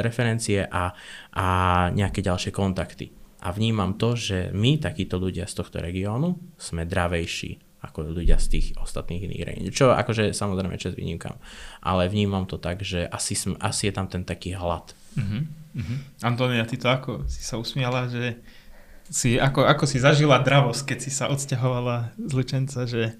[0.00, 0.96] referencie a,
[1.36, 1.46] a
[1.92, 3.12] nejaké ďalšie kontakty.
[3.44, 8.58] A vnímam to, že my, takíto ľudia z tohto regiónu, sme dravejší ako ľudia z
[8.58, 9.74] tých ostatných iných regiónov.
[9.74, 11.38] Čo akože samozrejme čas výnimkám.
[11.80, 14.92] Ale vnímam to tak, že asi, sm, asi je tam ten taký hlad.
[15.16, 15.46] Uh-huh,
[15.78, 15.98] uh-huh.
[16.26, 18.42] Antonia, ty to ako si sa usmiala, že
[19.08, 23.14] si, ako, ako si zažila dravosť, keď si sa odsťahovala z Lučenca, že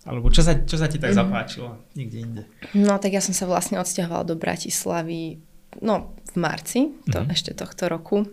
[0.00, 1.18] alebo čo sa, čo sa ti tak mhm.
[1.20, 2.42] zapáčilo niekde inde?
[2.72, 5.38] No tak ja som sa vlastne odsťahovala do Bratislavy
[5.84, 7.30] no v marci to, uh-huh.
[7.30, 8.26] ešte tohto roku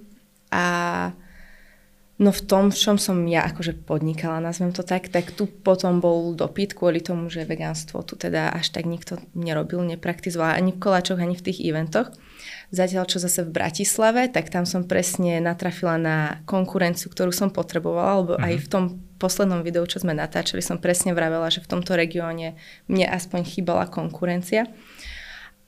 [0.49, 0.65] a
[2.17, 6.01] No v tom, v čom som ja akože podnikala, nazvem to tak, tak tu potom
[6.01, 10.81] bol dopyt kvôli tomu, že vegánstvo tu teda až tak nikto nerobil, nepraktizoval ani v
[10.81, 12.09] koláčoch, ani v tých eventoch.
[12.73, 18.13] Zatiaľ, čo zase v Bratislave, tak tam som presne natrafila na konkurenciu, ktorú som potrebovala,
[18.17, 18.47] lebo uh-huh.
[18.49, 18.83] aj v tom
[19.21, 22.57] poslednom videu, čo sme natáčali, som presne vravela, že v tomto regióne
[22.89, 24.65] mne aspoň chýbala konkurencia.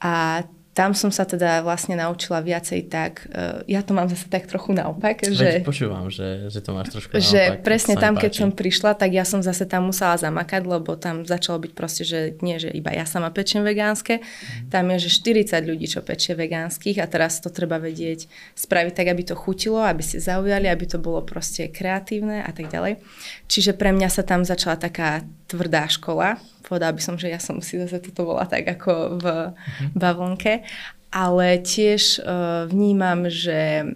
[0.01, 0.45] A
[0.79, 4.71] tam som sa teda vlastne naučila viacej tak, uh, ja to mám zase tak trochu
[4.71, 5.59] naopak, že...
[5.59, 9.27] Veď počúvam, že, že to máš trošku Že presne tam, keď som prišla, tak ja
[9.27, 13.03] som zase tam musela zamakať, lebo tam začalo byť proste, že nie, že iba ja
[13.03, 14.71] sama pečiem vegánske, mm.
[14.71, 19.11] tam je, že 40 ľudí, čo pečie vegánskych a teraz to treba vedieť spraviť tak,
[19.11, 23.03] aby to chutilo, aby si zaujali, aby to bolo proste kreatívne a tak ďalej.
[23.51, 27.59] Čiže pre mňa sa tam začala taká tvrdá škola, povedala by som, že ja som
[27.63, 29.89] si zase toto bola tak ako v uh-huh.
[29.95, 30.63] bavlnke,
[31.09, 33.89] ale tiež uh, vnímam, že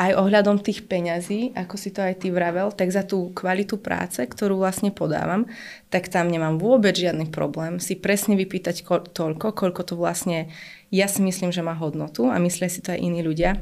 [0.00, 4.24] aj ohľadom tých peňazí, ako si to aj ty vravel, tak za tú kvalitu práce,
[4.24, 5.44] ktorú vlastne podávam,
[5.92, 10.48] tak tam nemám vôbec žiadny problém si presne vypýtať ko- toľko, koľko to vlastne
[10.88, 13.60] ja si myslím, že má hodnotu a myslia si to aj iní ľudia.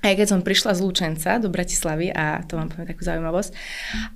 [0.00, 3.52] Aj keď som prišla z Lučenca do Bratislavy, a to vám poviem takú zaujímavosť,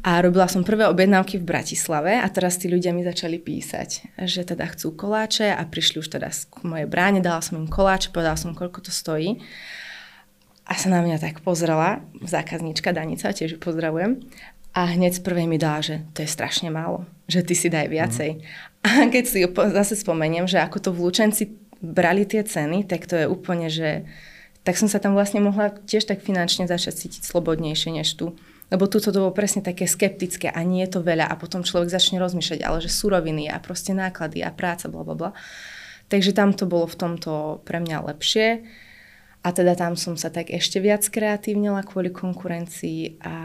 [0.00, 4.48] a robila som prvé objednávky v Bratislave a teraz tí ľudia mi začali písať, že
[4.48, 8.40] teda chcú koláče a prišli už teda k mojej bráne, dala som im koláče, povedala
[8.40, 9.44] som, koľko to stojí.
[10.64, 14.24] A sa na mňa tak pozrela, zákazníčka Danica, tiež ju pozdravujem,
[14.74, 17.86] a hneď z prvej mi dala, že to je strašne málo, že ty si daj
[17.86, 18.30] viacej.
[18.34, 18.42] Mm.
[18.84, 19.38] A keď si
[19.70, 24.02] zase spomeniem, že ako to v Lučenci brali tie ceny, tak to je úplne, že
[24.64, 28.32] tak som sa tam vlastne mohla tiež tak finančne začať cítiť slobodnejšie než tu.
[28.72, 31.92] Lebo tu to bolo presne také skeptické a nie je to veľa a potom človek
[31.92, 35.30] začne rozmýšľať, ale že suroviny a proste náklady a práca, bla bla bla.
[36.08, 38.64] Takže tam to bolo v tomto pre mňa lepšie.
[39.44, 43.36] A teda tam som sa tak ešte viac kreatívnila kvôli konkurencii a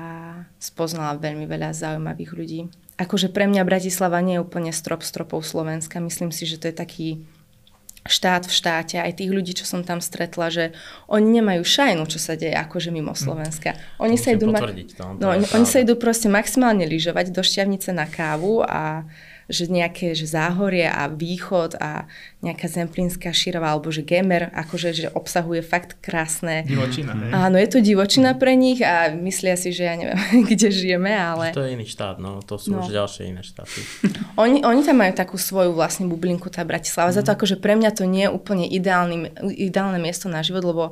[0.56, 2.72] spoznala veľmi veľa zaujímavých ľudí.
[2.96, 6.00] Akože pre mňa Bratislava nie je úplne strop stropov Slovenska.
[6.00, 7.08] Myslím si, že to je taký
[8.08, 10.72] štát v štáte, aj tých ľudí, čo som tam stretla, že
[11.12, 13.20] oni nemajú šajnu, čo sa deje akože mimo hm.
[13.20, 13.76] Slovenska.
[14.00, 14.64] Oni sa idú, ma-
[15.20, 19.04] no, oni, oni sa idú proste maximálne lyžovať do Šťavnice na kávu a
[19.50, 22.06] že nejaké že záhorie a východ a
[22.46, 26.64] nejaká zemplínska šírava alebo že gemer, akože že obsahuje fakt krásne.
[26.70, 27.32] Divočina, hej?
[27.34, 30.16] Áno, je to divočina pre nich a myslia si, že ja neviem,
[30.50, 31.52] kde žijeme, ale...
[31.52, 32.86] To je iný štát, no to sú no.
[32.86, 33.82] už ďalšie iné štáty.
[34.40, 37.12] Oni, oni tam majú takú svoju vlastnú bublinku, tá Bratislava.
[37.12, 37.16] Mm.
[37.20, 37.36] Za to mhm.
[37.36, 40.84] akože pre mňa to nie je úplne ideálny, ideálne miesto na život, lebo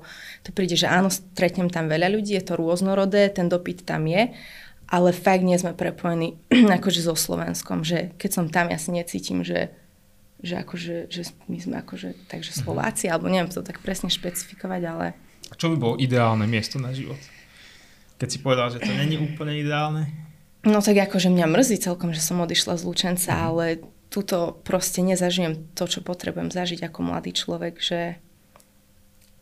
[0.43, 4.35] to príde, že áno, stretnem tam veľa ľudí, je to rôznorodé, ten dopyt tam je,
[4.87, 6.39] ale fakt nie sme prepojení
[6.79, 9.75] akože so Slovenskom, že keď som tam, ja si necítim, že,
[10.39, 12.57] že, akože, že my sme akože, takže mhm.
[12.63, 15.05] Slováci, alebo neviem to tak presne špecifikovať, ale...
[15.55, 17.19] Čo by bolo ideálne miesto na život?
[18.17, 20.09] Keď si povedal, že to není úplne ideálne?
[20.65, 23.47] No tak akože mňa mrzí celkom, že som odišla z Lučenca, mm-hmm.
[23.47, 23.65] ale
[24.09, 28.19] tuto proste nezažijem to, čo potrebujem zažiť ako mladý človek, že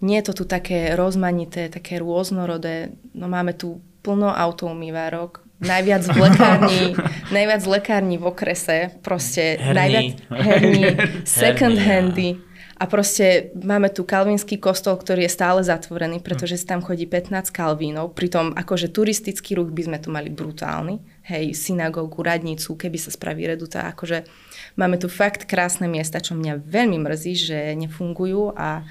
[0.04, 2.94] nie je to tu také rozmanité, také rôznorodé.
[3.16, 6.84] No máme tu plno autoumývárok, najviac v lekárni,
[7.36, 9.74] najviac v lekárni v okrese, proste herní.
[9.74, 10.84] najviac herní,
[11.26, 12.38] second handy.
[12.76, 17.48] A proste máme tu kalvínsky kostol, ktorý je stále zatvorený, pretože si tam chodí 15
[17.48, 18.12] kalvínov.
[18.12, 21.00] Pritom akože turistický ruch by sme tu mali brutálny.
[21.24, 23.88] Hej, synagógu, radnicu, keby sa spraví reduta.
[23.88, 24.28] Akože
[24.76, 28.84] máme tu fakt krásne miesta, čo mňa veľmi mrzí, že nefungujú a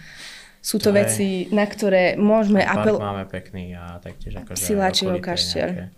[0.64, 1.53] sú to, to veci, je...
[1.53, 2.64] na ktoré môžeme...
[2.64, 2.96] Apel...
[2.96, 4.57] máme pekný a taktiež akože...
[4.57, 5.92] Siláčiho kaštier.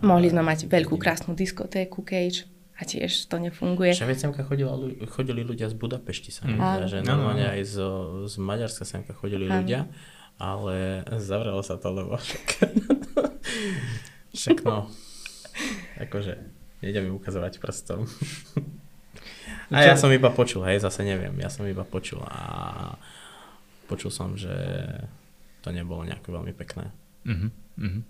[0.00, 2.48] Mohli sme mať veľkú krásnu diskotéku Cage
[2.80, 3.92] a tiež to nefunguje.
[3.92, 6.88] Však semka chodili, chodili ľudia z Budapešti sa mm.
[6.88, 7.54] že no, normálne no, no.
[7.54, 7.76] aj z,
[8.32, 9.60] z Maďarska semka chodili Am.
[9.60, 9.84] ľudia,
[10.40, 12.46] ale zavrelo sa to, lebo však,
[14.40, 14.88] však no,
[16.00, 16.40] akože
[16.80, 18.08] nejdem mi ukazovať prstom.
[19.76, 22.40] a ja som iba počul, hej, zase neviem, ja som iba počul a
[23.92, 24.48] počul som, že
[25.60, 26.88] to nebolo nejako veľmi pekné.
[27.28, 28.02] Uh-huh, uh-huh.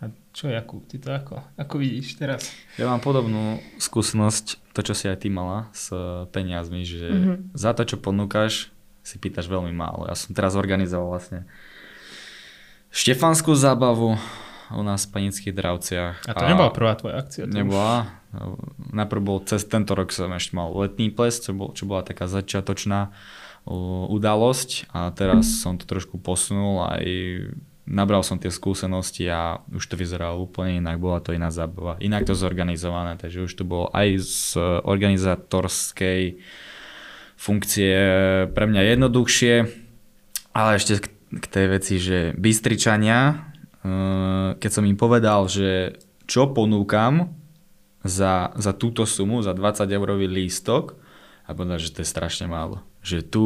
[0.00, 2.48] A čo Jakub, ty to ako, ako vidíš teraz?
[2.80, 5.92] Ja mám podobnú skúsenosť, to čo si aj ty mala s
[6.32, 7.36] peniazmi, že mm-hmm.
[7.52, 8.72] za to, čo ponúkaš,
[9.04, 10.08] si pýtaš veľmi málo.
[10.08, 11.44] Ja som teraz organizoval vlastne
[12.88, 14.16] štefanskú zábavu
[14.70, 16.16] u nás v Panických dravciach.
[16.24, 17.44] A to a nebola prvá tvoja akcia?
[17.44, 18.08] Nebola.
[18.32, 18.94] Už...
[18.94, 22.30] Najprv bol cez tento rok som ešte mal letný ples, čo, bol, čo bola taká
[22.30, 23.10] začiatočná
[24.10, 27.04] udalosť a teraz som to trošku posunul aj
[27.90, 32.22] nabral som tie skúsenosti a už to vyzeralo úplne inak, bola to iná zábava, inak
[32.22, 34.38] to zorganizované, takže už to bolo aj z
[34.86, 36.38] organizátorskej
[37.34, 37.94] funkcie
[38.54, 39.54] pre mňa jednoduchšie,
[40.54, 43.50] ale ešte k tej veci, že Bystričania,
[43.82, 45.98] eh, keď som im povedal, že
[46.30, 47.34] čo ponúkam
[48.06, 50.94] za, za túto sumu, za 20 eurový lístok,
[51.50, 52.86] a povedal, že to je strašne málo.
[53.00, 53.44] Že tu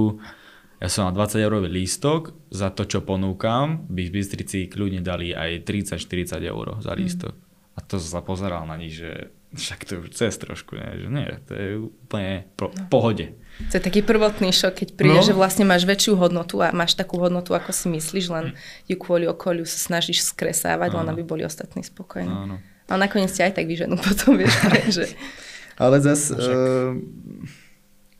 [0.82, 5.32] Ja som mal 20 eurový lístok, za to, čo ponúkam, by v Bystrici kľudne dali
[5.32, 7.32] aj 30-40 eur za lístok.
[7.32, 7.44] Mm.
[7.74, 10.98] A to sa pozeral na nich, že však to je už cez trošku, ne?
[10.98, 12.90] že nie, to je úplne po, no.
[12.90, 13.38] pohode.
[13.70, 15.26] To je taký prvotný šok, keď príde, no.
[15.26, 18.58] že vlastne máš väčšiu hodnotu a máš takú hodnotu, ako si myslíš, len
[18.90, 22.34] ju kvôli okoliu sa snažíš skresávať, len aby boli ostatní spokojní.
[22.34, 22.58] Áno.
[22.90, 24.54] Ale nakoniec ťa aj tak vyženú potom, vieš,
[24.98, 25.06] že...
[25.78, 26.94] Ale zase, uh,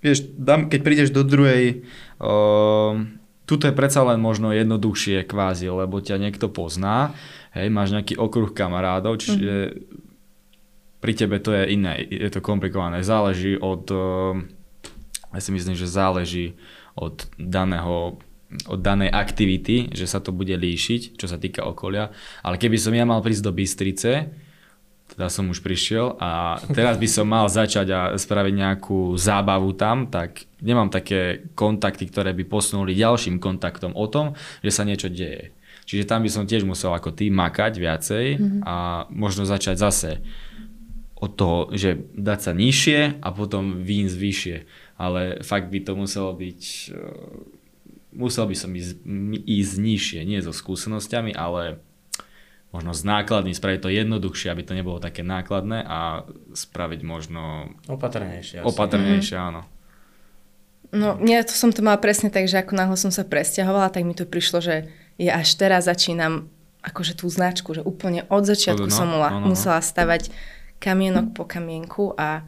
[0.04, 1.88] vieš, dám, keď prídeš do druhej,
[2.20, 3.00] uh,
[3.48, 7.16] tuto je predsa len možno jednoduchšie kvázi, lebo ťa niekto pozná,
[7.56, 10.02] hej, máš nejaký okruh kamarádov, čiže mm-hmm
[11.04, 13.04] pri tebe to je iné, je to komplikované.
[13.04, 14.40] Záleží od, eh,
[15.36, 16.56] ja si myslím, že záleží
[16.96, 18.16] od daného
[18.70, 22.14] od danej aktivity, že sa to bude líšiť, čo sa týka okolia.
[22.38, 24.30] Ale keby som ja mal prísť do Bystrice,
[25.04, 30.08] teda som už prišiel a teraz by som mal začať a spraviť nejakú zábavu tam,
[30.08, 34.32] tak nemám také kontakty, ktoré by posunuli ďalším kontaktom o tom,
[34.64, 35.52] že sa niečo deje.
[35.84, 38.60] Čiže tam by som tiež musel ako ty makať viacej mm-hmm.
[38.64, 40.10] a možno začať zase
[41.20, 44.56] od toho, že dať sa nižšie a potom výjsť vyššie.
[44.96, 47.00] Ale fakt by to muselo byť, e,
[48.16, 49.04] musel by som ísť,
[49.44, 51.80] ísť nižšie, nie so skúsenosťami, ale
[52.74, 56.26] možno s nákladmi, spraviť to jednoduchšie, aby to nebolo také nákladné a
[56.58, 57.70] spraviť možno...
[57.86, 58.60] Opatrnejšie.
[58.60, 58.66] Asi.
[58.66, 59.48] Opatrnejšie, mm-hmm.
[59.54, 59.62] áno.
[60.94, 64.02] No, ja to som to mala presne tak, že ako náhle som sa presťahovala, tak
[64.02, 66.50] mi to prišlo, že ja až teraz začínam
[66.82, 69.54] akože tú značku, že úplne od začiatku no, som no, no, no.
[69.54, 70.34] musela stavať
[70.82, 72.44] kamienok po kamienku a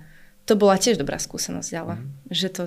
[0.46, 2.06] to bola tiež dobrá skúsenosť, ale mm.
[2.30, 2.62] že to,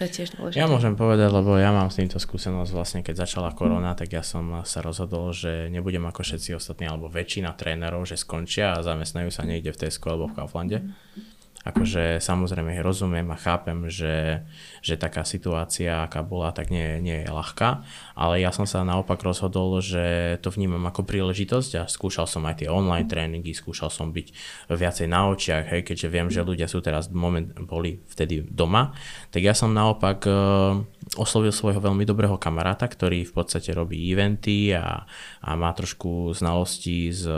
[0.00, 0.56] to je tiež dôležité.
[0.56, 4.24] Ja môžem povedať, lebo ja mám s týmto skúsenosť vlastne, keď začala korona, tak ja
[4.24, 9.28] som sa rozhodol, že nebudem ako všetci ostatní, alebo väčšina trénerov, že skončia a zamestnajú
[9.28, 10.80] sa niekde v Tesco alebo v Kauflande.
[10.80, 14.48] Mm Akože samozrejme rozumiem a chápem, že,
[14.80, 17.84] že taká situácia, aká bola, tak nie, nie je ľahká,
[18.16, 22.64] ale ja som sa naopak rozhodol, že to vnímam ako príležitosť a skúšal som aj
[22.64, 24.32] tie online tréningy, skúšal som byť
[24.72, 28.96] viacej na očiach, hej, keďže viem, že ľudia sú teraz moment, boli vtedy doma,
[29.28, 30.80] tak ja som naopak uh,
[31.20, 35.04] oslovil svojho veľmi dobrého kamaráta, ktorý v podstate robí eventy a,
[35.44, 37.28] a má trošku znalostí s,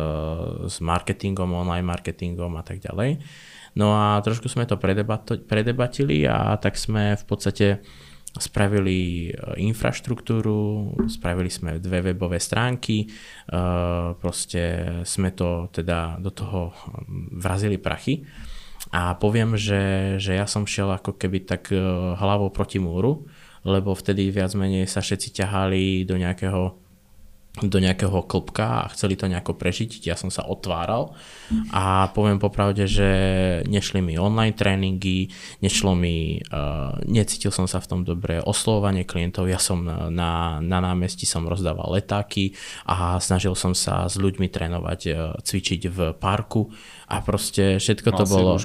[0.70, 3.18] s marketingom, online marketingom a tak ďalej.
[3.72, 7.80] No a trošku sme to predebatili a tak sme v podstate
[8.32, 13.06] spravili e, infraštruktúru, spravili sme dve webové stránky, e,
[14.16, 14.62] proste
[15.04, 16.72] sme to teda do toho
[17.36, 18.24] vrazili prachy.
[18.92, 21.80] A poviem, že, že ja som šiel ako keby tak e,
[22.16, 23.28] hlavou proti múru,
[23.68, 26.82] lebo vtedy viac menej sa všetci ťahali do nejakého
[27.60, 31.12] do nejakého klopka a chceli to nejako prežiť, ja som sa otváral
[31.68, 33.08] a poviem popravde, že
[33.68, 35.28] nešli mi online tréningy,
[35.60, 40.78] nešlo mi, uh, necítil som sa v tom dobre, oslovanie klientov, ja som na, na
[40.80, 42.56] námestí som rozdával letáky
[42.88, 46.72] a snažil som sa s ľuďmi trénovať, uh, cvičiť v parku
[47.04, 48.56] a proste všetko to bolo...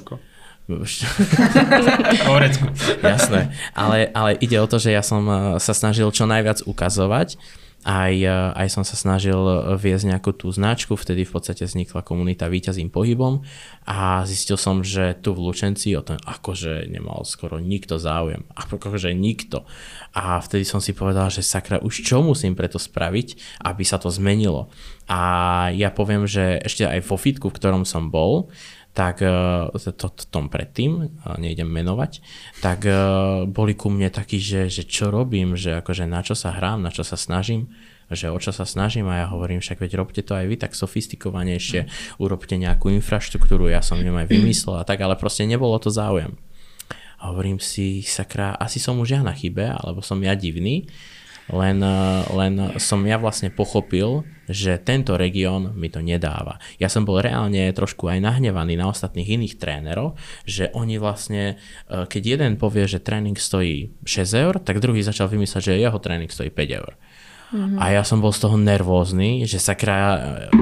[3.00, 5.24] Jasné, ale, ale ide o to, že ja som
[5.56, 7.40] sa snažil čo najviac ukazovať
[7.88, 9.40] aj, e, aj som sa snažil
[9.80, 13.40] viesť nejakú tú značku, vtedy v podstate vznikla komunita Výťazím pohybom
[13.88, 19.16] a zistil som, že tu v Lučenci o tom akože nemal skoro nikto záujem, akože
[19.16, 19.64] nikto.
[20.12, 24.12] A vtedy som si povedal, že sakra, už čo musím preto spraviť, aby sa to
[24.12, 24.68] zmenilo.
[25.08, 28.52] A ja poviem, že ešte aj vo fitku, v ktorom som bol,
[28.96, 32.20] tak uh, to, to tom predtým, nejdem menovať,
[32.64, 36.50] tak uh, boli ku mne takí, že, že čo robím, že akože na čo sa
[36.50, 37.70] hrám, na čo sa snažím,
[38.08, 40.72] že o čo sa snažím a ja hovorím, však veď robte to aj vy tak
[40.72, 45.92] sofistikovanejšie, urobte nejakú infraštruktúru, ja som ju aj vymyslel a tak, ale proste nebolo to
[45.92, 46.34] záujem.
[47.18, 50.86] A hovorím si, sakra, asi som už ja na chybe, alebo som ja divný,
[51.48, 56.56] len, eh, len som ja vlastne pochopil, že tento región mi to nedáva.
[56.80, 60.16] Ja som bol reálne trošku aj nahnevaný na ostatných iných trénerov,
[60.48, 65.28] že oni vlastne, eh, keď jeden povie, že tréning stojí 6 eur, tak druhý začal
[65.28, 66.96] vymýšľať, že jeho tréning stojí 5 eur.
[67.48, 67.80] Mm-hmm.
[67.80, 70.52] A ja som bol z toho nervózny, že sa kraja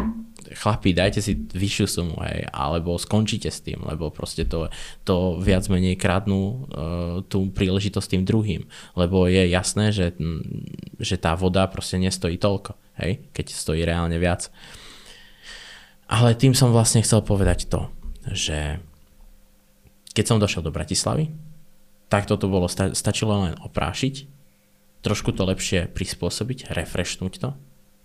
[0.55, 4.71] chlapi, dajte si vyššiu sumu, hej, alebo skončite s tým, lebo proste to,
[5.03, 6.57] to viac menej kradnú uh,
[7.27, 8.63] tú príležitosť tým druhým,
[8.95, 10.15] lebo je jasné, že,
[11.03, 14.53] že tá voda proste nestojí toľko, hej, keď stojí reálne viac.
[16.07, 17.91] Ale tým som vlastne chcel povedať to,
[18.31, 18.79] že
[20.15, 21.35] keď som došiel do Bratislavy,
[22.07, 24.31] tak toto bolo, stačilo len oprášiť,
[25.03, 27.51] trošku to lepšie prispôsobiť, refreshnúť to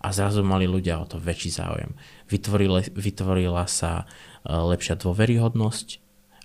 [0.02, 1.94] a zrazu mali ľudia o to väčší záujem.
[2.26, 6.02] Vytvorila, vytvorila sa e, lepšia dôveryhodnosť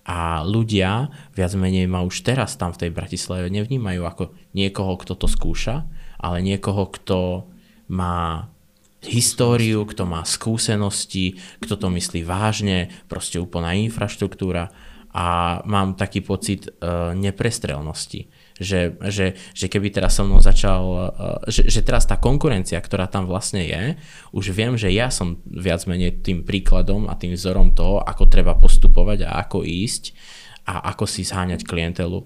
[0.08, 4.24] A ľudia viac menej ma už teraz tam v tej Bratislave nevnímajú ako
[4.56, 5.84] niekoho, kto to skúša,
[6.16, 7.50] ale niekoho, kto
[7.92, 8.48] má
[9.04, 14.72] históriu, kto má skúsenosti, kto to myslí vážne, proste úplná infraštruktúra
[15.12, 21.54] a mám taký pocit uh, neprestrelnosti že, že, že keby teraz so mnou začal, eh,
[21.54, 23.84] že, že teraz tá konkurencia, ktorá tam vlastne je,
[24.34, 28.58] už viem, že ja som viac menej tým príkladom a tým vzorom toho, ako treba
[28.58, 30.14] postupovať a ako ísť
[30.68, 32.26] a ako si zháňať klientelu.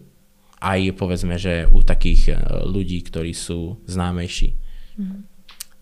[0.62, 4.56] Aj povedzme, že u takých eh, ľudí, ktorí sú známejší.
[4.96, 5.28] Mm.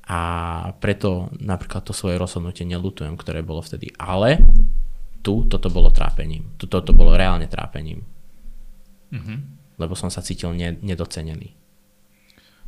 [0.10, 0.22] A
[0.82, 3.94] preto napríklad to svoje rozhodnutie nelutujem, ktoré bolo vtedy.
[4.02, 4.42] Ale
[5.22, 6.58] tu toto bolo trápením.
[6.58, 8.02] Tu toto bolo reálne trápením.
[9.14, 11.56] Mm-hmm lebo som sa cítil ne, nedocenený.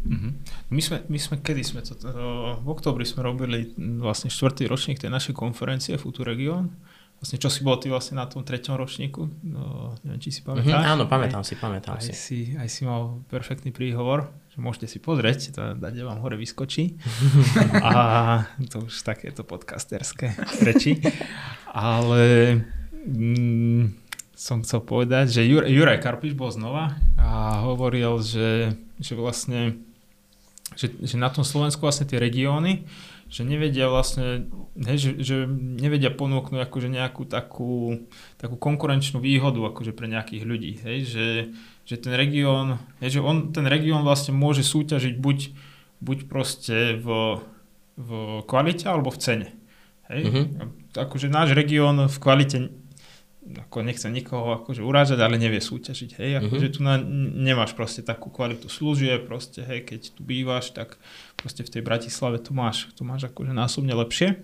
[0.01, 0.31] Mm-hmm.
[0.73, 1.93] My, sme, my sme, kedy sme to,
[2.57, 3.69] v oktobri sme robili
[4.01, 6.73] vlastne štvrtý ročník tej našej konferencie Futur Region.
[7.21, 9.29] Vlastne čo si bol ty vlastne na tom treťom ročníku?
[9.45, 10.73] No, neviem, či si pamätáš.
[10.73, 12.13] Mm-hmm, áno, pamätám aj, si, pamätám aj si.
[12.17, 12.39] si.
[12.57, 16.97] Aj si mal perfektný príhovor, že môžete si pozrieť, to dať vám hore vyskočí.
[17.85, 20.33] A to už takéto podcasterské
[20.65, 20.97] reči.
[21.77, 22.57] Ale
[23.05, 24.00] mm,
[24.41, 29.77] som chcel povedať, že Jur, Juraj Karpiš bol znova a hovoril, že, že vlastne
[30.73, 32.87] že, že na tom Slovensku vlastne tie regióny,
[33.27, 38.07] že nevedia vlastne, hej, že, že nevedia ponúknuť akože nejakú takú,
[38.39, 41.27] takú konkurenčnú výhodu akože pre nejakých ľudí, hej, že,
[41.83, 45.37] že ten región, hej, že on, ten región vlastne môže súťažiť buď,
[46.01, 47.39] buď proste v,
[47.99, 48.09] v
[48.47, 49.47] kvalite alebo v cene.
[50.11, 50.27] Hej.
[50.27, 50.97] Mm-hmm.
[50.99, 52.80] Akože náš región v kvalite
[53.57, 56.77] ako nechcem nikoho akože urážať, ale nevie súťažiť, hej, akože mm-hmm.
[56.77, 56.95] tu na,
[57.51, 60.95] nemáš proste takú kvalitu služieb, proste, hej, keď tu bývaš, tak
[61.35, 64.39] proste v tej Bratislave to máš, to máš akože násobne lepšie,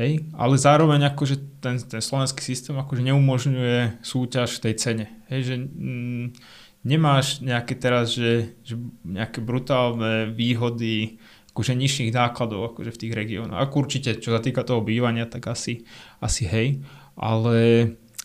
[0.00, 5.40] hej, ale zároveň akože ten, ten slovenský systém akože neumožňuje súťaž v tej cene, hej,
[5.44, 6.26] že mm,
[6.84, 13.58] nemáš nejaké teraz, že, že nejaké brutálne výhody, akože nižších nákladov akože v tých regiónoch.
[13.58, 15.84] Ako určite, čo sa týka toho bývania, tak asi,
[16.22, 16.80] asi hej,
[17.18, 17.56] ale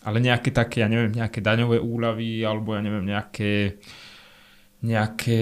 [0.06, 3.82] ale nejaké také, ja neviem, nejaké daňové úľavy alebo ja neviem, nejaké
[4.86, 5.40] nejaké,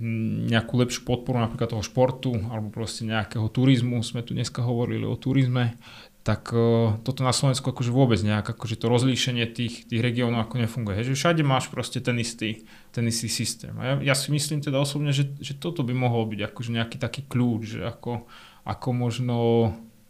[0.00, 5.04] hm, nejakú lepšiu podporu napríklad toho športu alebo proste nejakého turizmu, sme tu dneska hovorili
[5.06, 5.76] o turizme,
[6.22, 10.62] tak uh, toto na Slovensku akože vôbec nejak, akože to rozlíšenie tých, tých regiónov ako
[10.62, 11.02] nefunguje.
[11.02, 12.62] Hej, že všade máš proste ten istý,
[12.94, 13.74] ten istý systém.
[13.76, 16.96] A ja, ja si myslím teda osobne, že, že toto by mohol byť akože nejaký
[17.02, 18.30] taký kľúč, že ako,
[18.62, 19.38] ako možno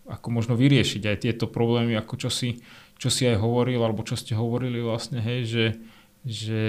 [0.03, 2.59] ako možno vyriešiť aj tieto problémy, ako čo si,
[3.03, 5.67] čo si aj hovoril, alebo čo ste hovorili vlastne, hej, že,
[6.23, 6.63] že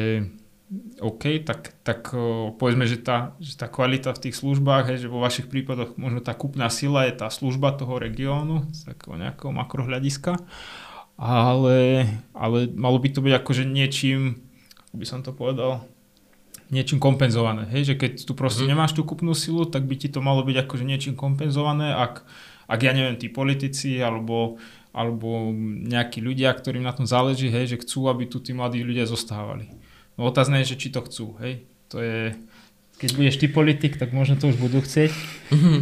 [0.97, 2.09] OK, tak, tak
[2.57, 6.25] povedzme, že tá, že tá kvalita v tých službách, hej, že vo vašich prípadoch možno
[6.25, 10.41] tá kúpna sila je tá služba toho regiónu z takého nejakého makrohľadiska,
[11.21, 14.41] ale, ale malo by to byť akože niečím,
[14.89, 15.85] ako by som to povedal,
[16.73, 17.69] niečím kompenzované.
[17.69, 18.73] Hej, že keď tu proste mm.
[18.73, 22.25] nemáš tú kúpnu silu, tak by ti to malo byť akože niečím kompenzované, ak,
[22.65, 24.57] ak ja neviem, tí politici alebo
[24.93, 25.49] alebo
[25.89, 29.73] nejakí ľudia, ktorým na tom záleží, hej, že chcú, aby tu tí mladí ľudia zostávali.
[30.13, 31.65] No otázne je, že či to chcú, hej.
[31.89, 32.38] To je,
[33.01, 35.10] keď budeš ty politik, tak možno to už budú chcieť,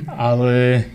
[0.07, 0.87] ale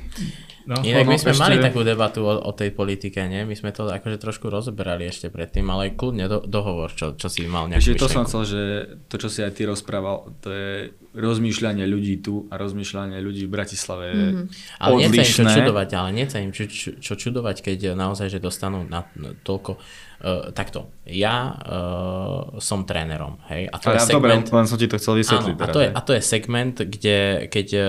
[0.66, 1.42] No, Inak my sme ešte...
[1.46, 3.46] mali takú debatu o, o tej politike, nie?
[3.46, 7.46] My sme to akože trošku rozoberali ešte predtým, ale kľudne do, dohovor, čo, čo si
[7.46, 8.62] mal nejakú to som chcel, že
[9.06, 13.50] to, čo si aj ty rozprával, to je rozmýšľanie ľudí tu a rozmýšľanie ľudí v
[13.54, 14.46] Bratislave mm-hmm.
[14.82, 18.42] Ale nechcem im čo čudovať, ale nechcem im čo, čo, čo čudovať, keď naozaj, že
[18.42, 19.78] dostanú na, na toľko
[20.16, 24.48] Uh, takto, ja uh, som trénerom, hej, a to a je ja, segment...
[24.48, 25.54] Dobre, som ti to chcel vysvetliť.
[25.60, 27.18] Áno, a, to je, a to je segment, kde
[27.52, 27.84] keď uh,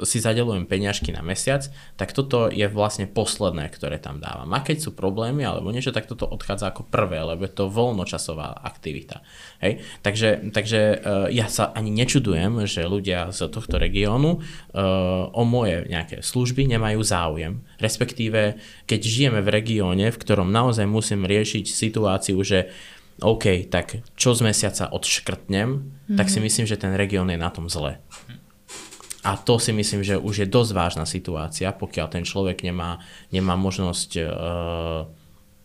[0.00, 1.68] si zadelujem peňažky na mesiac,
[2.00, 4.48] tak toto je vlastne posledné, ktoré tam dávam.
[4.56, 8.56] A keď sú problémy alebo niečo, tak toto odchádza ako prvé, lebo je to voľnočasová
[8.64, 9.20] aktivita.
[9.60, 9.84] Hej?
[10.00, 15.84] Takže, takže uh, ja sa ani nečudujem, že ľudia z tohto regiónu uh, o moje
[15.84, 17.60] nejaké služby nemajú záujem.
[17.80, 22.70] Respektíve, keď žijeme v regióne, v ktorom naozaj musí musím riešiť situáciu, že
[23.18, 26.16] OK, tak čo z mesiaca odškrtnem, mm-hmm.
[26.20, 26.44] tak si mhm.
[26.46, 27.98] myslím, že ten región je na tom zle.
[29.20, 33.52] A to si myslím, že už je dosť vážna situácia, pokiaľ ten človek nemá, nemá
[33.52, 34.28] možnosť uh,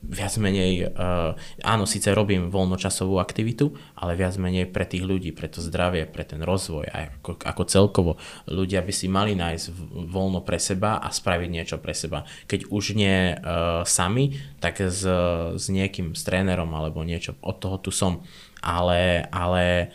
[0.10, 1.34] viac menej, uh,
[1.66, 6.24] áno, síce robím voľnočasovú aktivitu, ale viac menej pre tých ľudí, pre to zdravie, pre
[6.24, 8.12] ten rozvoj, aj ako, ako celkovo
[8.46, 9.66] ľudia by si mali nájsť
[10.10, 12.24] voľno pre seba a spraviť niečo pre seba.
[12.46, 15.04] Keď už nie uh, sami, tak s,
[15.56, 18.22] s niekým, s trénerom alebo niečo, od toho tu som.
[18.66, 19.94] Ale, ale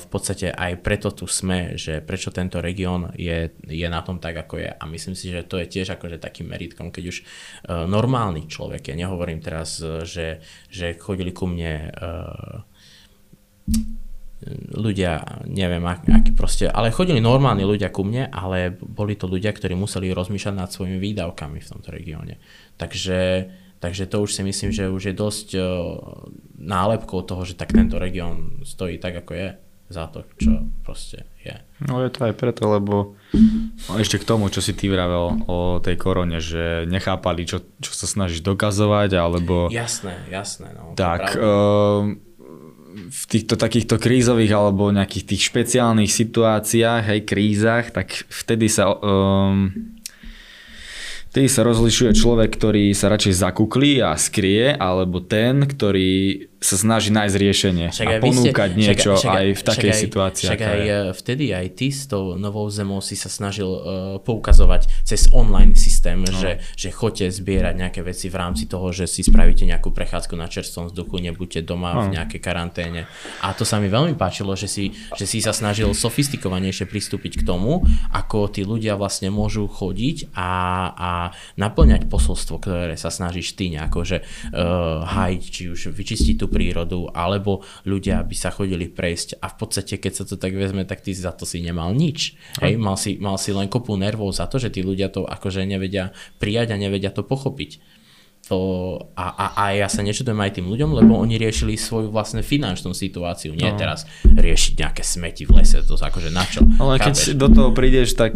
[0.00, 4.32] v podstate aj preto tu sme, že prečo tento región je, je na tom tak,
[4.40, 4.70] ako je.
[4.72, 8.88] A myslím si, že to je tiež akože takým meritkom, keď už uh, normálny človek,
[8.88, 10.40] ja nehovorím teraz, že,
[10.72, 12.64] že chodili ku mne uh,
[14.72, 19.76] ľudia, neviem, aký proste, ale chodili normálni ľudia ku mne, ale boli to ľudia, ktorí
[19.76, 22.40] museli rozmýšľať nad svojimi výdavkami v tomto regióne.
[22.80, 25.64] Takže, takže to už si myslím, že už je dosť uh,
[26.60, 29.48] nálepkou toho, že tak tento región stojí tak, ako je
[29.90, 31.56] za to, čo proste je.
[31.82, 33.18] No je to aj preto, lebo
[33.90, 37.90] no ešte k tomu, čo si ty vravel o tej korone, že nechápali, čo, čo
[37.90, 39.66] sa snažíš dokazovať, alebo...
[39.66, 40.70] Jasné, jasné.
[40.78, 41.34] No, tak,
[43.10, 49.70] v týchto takýchto krízových alebo nejakých tých špeciálnych situáciách, hej, krízach, tak vtedy sa um,
[51.30, 57.08] Vtedy sa rozlišuje človek, ktorý sa radšej zakuklí a skrie, alebo ten, ktorý sa snaží
[57.08, 60.46] nájsť riešenie však a ponúkať ste, niečo však, aj v takej však situácii.
[60.52, 60.98] Však aj je.
[61.16, 63.80] vtedy aj ty s tou novou zemou si sa snažil uh,
[64.20, 66.28] poukazovať cez online systém, no.
[66.28, 70.52] že, že chodte zbierať nejaké veci v rámci toho, že si spravíte nejakú prechádzku na
[70.52, 72.00] čerstvom vzduchu, nebuďte doma no.
[72.04, 73.08] v nejakej karanténe.
[73.40, 77.42] A to sa mi veľmi páčilo, že si, že si sa snažil sofistikovanejšie pristúpiť k
[77.48, 80.52] tomu, ako tí ľudia vlastne môžu chodiť a,
[80.92, 81.10] a
[81.56, 87.06] naplňať posolstvo, ktoré sa snažíš ty nejako, že uh, hajiť, či už vyčistiť tú prírodu,
[87.14, 91.00] alebo ľudia by sa chodili prejsť a v podstate, keď sa to tak vezme, tak
[91.00, 92.34] ty za to si nemal nič.
[92.58, 95.62] Hej, mal si, mal si len kopu nervov za to, že tí ľudia to akože
[95.62, 96.10] nevedia
[96.42, 97.78] prijať a nevedia to pochopiť.
[98.50, 98.58] To,
[99.14, 102.90] a, a, a ja sa nečudujem aj tým ľuďom, lebo oni riešili svoju vlastnú finančnú
[102.90, 103.78] situáciu, nie no.
[103.78, 106.66] teraz riešiť nejaké smeti v lese, to akože na čo.
[106.82, 108.34] Ale keď do toho prídeš, tak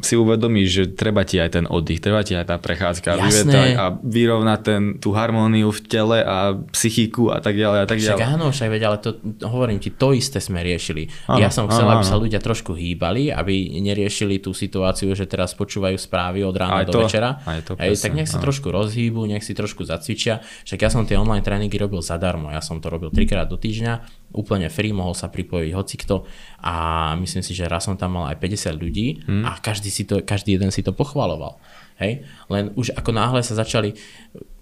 [0.00, 3.84] si uvedomíš, že treba ti aj ten oddych, treba ti aj tá prechádzka vyvetať a
[3.96, 8.18] vyrovnať ten, tú harmóniu v tele a psychiku a tak ďalej a tak ďalej.
[8.20, 9.10] Však áno, však veď, ale to,
[9.48, 11.08] hovorím ti, to isté sme riešili.
[11.26, 15.24] Áno, ja som chcel, áno, aby sa ľudia trošku hýbali, aby neriešili tú situáciu, že
[15.24, 17.40] teraz počúvajú správy od rána aj do to, večera.
[17.44, 18.42] Aj to, Hej, tak nech áno.
[18.44, 20.44] trošku rozhýbu, nech si trošku zacvičia.
[20.68, 24.20] Však ja som tie online tréningy robil zadarmo, ja som to robil trikrát do týždňa
[24.30, 26.26] úplne free, mohol sa pripojiť hocikto
[26.62, 26.74] a
[27.18, 29.42] myslím si, že raz som tam mal aj 50 ľudí hmm.
[29.42, 31.58] a každý, si to, každý jeden si to pochvaloval.
[31.98, 32.24] Hej?
[32.48, 33.92] Len už ako náhle sa začali,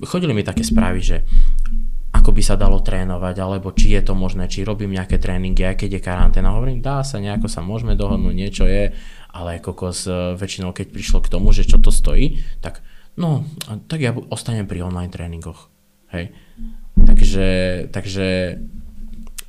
[0.08, 1.16] chodili mi také správy, že
[2.08, 5.76] ako by sa dalo trénovať, alebo či je to možné, či robím nejaké tréningy, aj
[5.84, 6.56] keď je karanténa.
[6.56, 8.90] Hovorím, dá sa, nejako sa môžeme dohodnúť, niečo je,
[9.28, 12.80] ale kokos e, väčšinou, keď prišlo k tomu, že čo to stojí, tak
[13.20, 13.44] no,
[13.86, 15.68] tak ja ostanem pri online tréningoch.
[16.08, 16.32] Hej.
[16.96, 17.46] Takže,
[17.92, 18.56] takže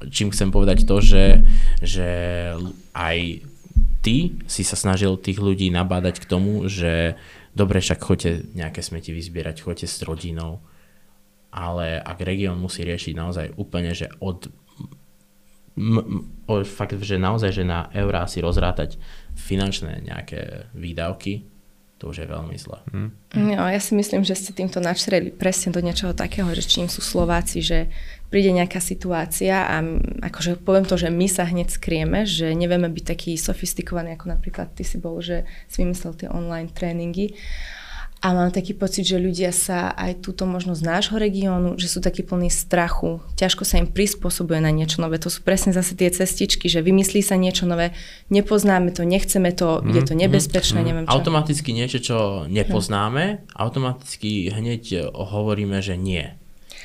[0.07, 1.43] čím chcem povedať to, že,
[1.83, 2.09] že
[2.95, 3.43] aj
[3.99, 7.19] ty si sa snažil tých ľudí nabádať k tomu, že
[7.51, 10.63] dobre, však choďte nejaké smeti vyzbierať, choďte s rodinou,
[11.51, 14.47] ale ak región musí riešiť naozaj úplne, že od
[15.75, 18.95] m, o, fakt, že naozaj, že na eurá si rozrátať
[19.35, 21.47] finančné nejaké výdavky,
[21.99, 22.79] to už je veľmi zle.
[22.95, 23.11] Hmm.
[23.35, 27.03] No, ja si myslím, že ste týmto načreli presne do niečoho takého, že čím sú
[27.03, 27.91] Slováci, že
[28.30, 29.82] príde nejaká situácia a
[30.21, 34.73] akože poviem to, že my sa hneď skrieme, že nevieme byť taký sofistikovaný, ako napríklad
[34.77, 37.34] ty si bol, že si vymyslel tie online tréningy.
[38.19, 42.03] A mám taký pocit, že ľudia sa aj túto možno z nášho regiónu, že sú
[42.03, 45.15] takí plní strachu, ťažko sa im prispôsobuje na niečo nové.
[45.23, 47.95] To sú presne zase tie cestičky, že vymyslí sa niečo nové,
[48.27, 51.15] nepoznáme to, nechceme to, mm, je to mhm, nebezpečné, mm, neviem čo.
[51.15, 52.17] Automaticky niečo, čo
[52.51, 56.38] nepoznáme, automaticky hneď hovoríme, že nie.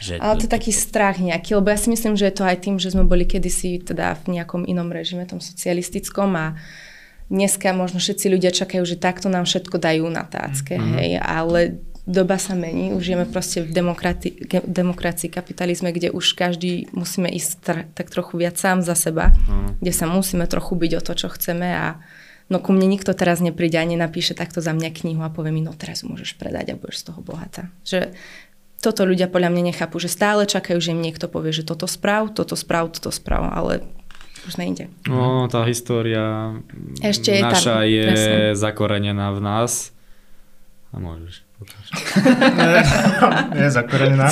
[0.05, 2.61] Že Ale to je taký strach nejaký, lebo ja si myslím, že je to aj
[2.61, 6.47] tým, že sme boli kedysi teda v nejakom inom režime, tom socialistickom a
[7.33, 10.97] dneska možno všetci ľudia čakajú, že takto nám všetko dajú na tácke, mm-hmm.
[11.01, 11.61] hej, ale
[12.05, 14.37] doba sa mení, už žijeme proste v demokrati-
[14.69, 19.81] demokracii, kapitalizme, kde už každý musíme ísť tr- tak trochu viac sám za seba, mm.
[19.81, 21.97] kde sa musíme trochu byť o to, čo chceme a
[22.53, 25.65] no ku mne nikto teraz nepríde a nenapíše takto za mňa knihu a povie mi,
[25.65, 27.73] no teraz môžeš predať a budeš z toho bohatá.
[27.89, 28.13] Že
[28.81, 32.35] toto ľudia podľa mňa nechápu, že stále čakajú, že im niekto povie, že toto správ,
[32.35, 33.81] toto správ, toto správ, ale
[34.45, 34.93] už nejde.
[35.09, 36.53] No, tá história
[37.01, 38.53] Ešte je naša tam, je presne.
[38.61, 39.97] zakorenená v nás.
[40.93, 41.41] A môžeš.
[43.57, 44.29] je zakorenená.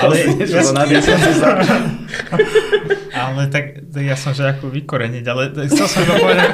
[0.00, 0.62] ale, ja, ja,
[3.26, 6.50] ale tak, tak ja som že ako vykoreniť, ale chcel som iba povedať...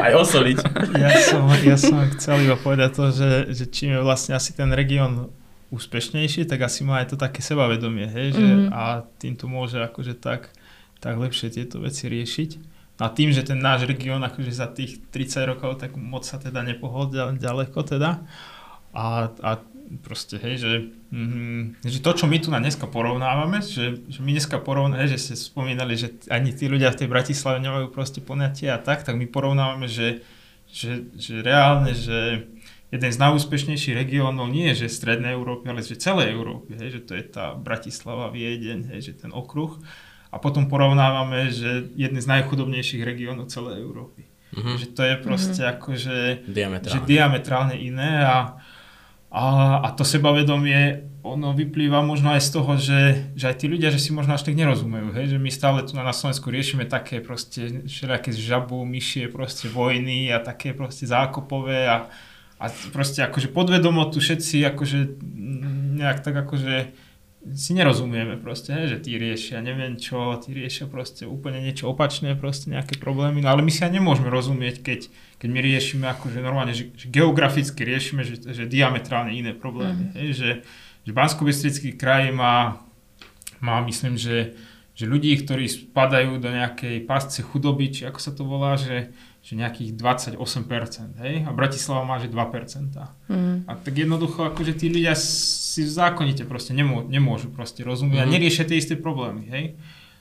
[0.00, 0.56] Aj osoliť.
[0.96, 4.72] Ja som, ja som chcel iba povedať to, že, že čím je vlastne asi ten
[4.72, 5.28] región
[5.68, 8.72] úspešnejší, tak asi má aj to také sebavedomie, hej, že mm-hmm.
[8.72, 10.48] a tým to môže akože tak,
[10.98, 12.50] tak lepšie tieto veci riešiť.
[12.98, 16.66] A tým, že ten náš región akože za tých 30 rokov tak moc sa teda
[16.66, 18.26] nepohol ďaleko teda
[18.90, 19.50] a, a
[20.02, 20.72] proste, hej, že,
[21.14, 25.16] mm, že to, čo my tu na dneska porovnávame, že, že my dneska porovnávame, že
[25.16, 29.16] ste spomínali, že ani tí ľudia v tej Bratislave nemajú proste poňatie a tak, tak
[29.16, 30.20] my porovnávame, že,
[30.68, 32.50] že, že reálne, že
[32.88, 37.00] jeden z najúspešnejších regiónov nie je, že strednej Európy, ale že celej Európy, hej, že
[37.04, 39.76] to je tá Bratislava, Viedeň, hej, že ten okruh.
[40.28, 44.28] A potom porovnávame, že jeden z najchudobnejších regiónov celej Európy.
[44.52, 44.76] Mm-hmm.
[44.76, 45.74] Že to je proste mm-hmm.
[45.76, 46.16] akože
[46.48, 46.94] diametrálne.
[46.96, 48.60] Že diametrálne iné a
[49.28, 53.00] a, a to sebavedomie, ono vyplýva možno aj z toho, že,
[53.36, 55.36] že aj tí ľudia, že si možno až tak nerozumejú, hej?
[55.36, 60.40] že my stále tu na Slovensku riešime také proste všelijaké žabu, myšie proste vojny a
[60.40, 62.08] také proste zákopové a,
[62.58, 64.98] a proste akože podvedomo tu všetci akože
[65.98, 66.90] nejak tak akože
[67.54, 72.68] si nerozumieme proste, že tí riešia neviem čo, tí riešia proste úplne niečo opačné, proste
[72.68, 75.00] nejaké problémy, no ale my si aj nemôžeme rozumieť, keď,
[75.38, 80.14] keď my riešime akože normálne, že, že geograficky riešime, že, že diametrálne iné problémy, mm.
[80.18, 80.50] hej, že,
[81.06, 81.46] že bansko
[81.94, 82.82] kraj má,
[83.62, 84.58] má myslím, že,
[84.98, 89.56] že ľudí, ktorí spadajú do nejakej pásce chudoby, či ako sa to volá, že, že
[89.56, 91.46] nejakých 28%, hej?
[91.46, 92.92] A Bratislava má, že 2%.
[93.30, 93.64] Mm.
[93.64, 98.24] A tak jednoducho, akože tí ľudia si zákonite proste nemô, nemôžu proste rozumieť mm.
[98.24, 98.34] a mhm.
[98.34, 99.64] neriešia tie isté problémy, hej?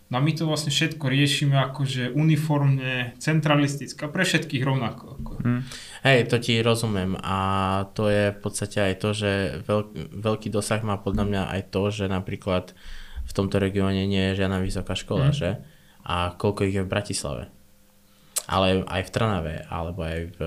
[0.07, 5.19] No a my to vlastne všetko riešime akože uniformne, centralisticky a pre všetkých rovnako.
[5.19, 5.31] Ako.
[5.43, 5.61] Mm.
[6.07, 7.39] Hej, to ti rozumiem a
[7.91, 9.31] to je v podstate aj to, že
[9.67, 12.71] veľk, veľký dosah má podľa mňa aj to, že napríklad
[13.27, 15.35] v tomto regióne nie je žiadna vysoká škola, mm.
[15.35, 15.59] že?
[16.07, 17.51] A koľko ich je v Bratislave?
[18.47, 20.41] Ale aj v Trnave, alebo aj v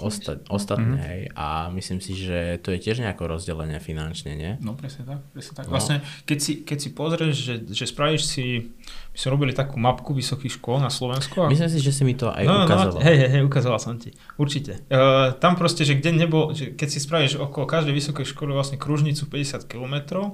[0.00, 1.08] osta- ostatné, mm-hmm.
[1.12, 1.22] hej.
[1.36, 4.56] A myslím si, že to je tiež nejako rozdelené finančne, nie?
[4.64, 5.68] No presne tak, presne tak.
[5.68, 5.76] No.
[5.76, 8.72] Vlastne, keď si, keď si pozrieš, že, že spravíš si,
[9.12, 11.36] my sme robili takú mapku vysokých škôl na Slovensku.
[11.44, 11.52] A...
[11.52, 12.96] Myslím si, že si mi to aj no, ukazoval.
[12.96, 14.16] No, hej, hej, hej, ukazoval som ti.
[14.40, 14.80] Určite.
[14.88, 18.80] Uh, tam proste, že kde nebol, že keď si spravíš okolo každej vysokej školy vlastne
[18.80, 20.32] kružnicu 50 km,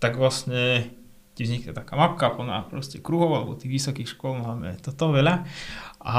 [0.00, 0.88] tak vlastne
[1.36, 5.44] ti vznikne taká mapka plná proste kruhov, alebo tých vysokých škôl máme toto veľa.
[6.00, 6.18] A,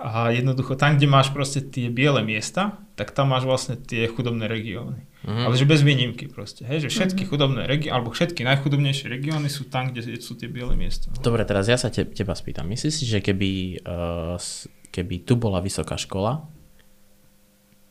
[0.00, 4.48] a jednoducho tam, kde máš proste tie biele miesta, tak tam máš vlastne tie chudobné
[4.48, 5.04] regióny.
[5.20, 5.44] Mm-hmm.
[5.44, 7.30] Ale že bez výnimky proste, hej, že všetky mm-hmm.
[7.36, 11.12] chudobné regióny, alebo všetky najchudobnejšie regióny sú tam, kde sú tie biele miesta.
[11.20, 12.64] Dobre, teraz ja sa te, teba spýtam.
[12.64, 14.40] Myslíš si, že keby, uh,
[14.88, 16.48] keby tu bola vysoká škola,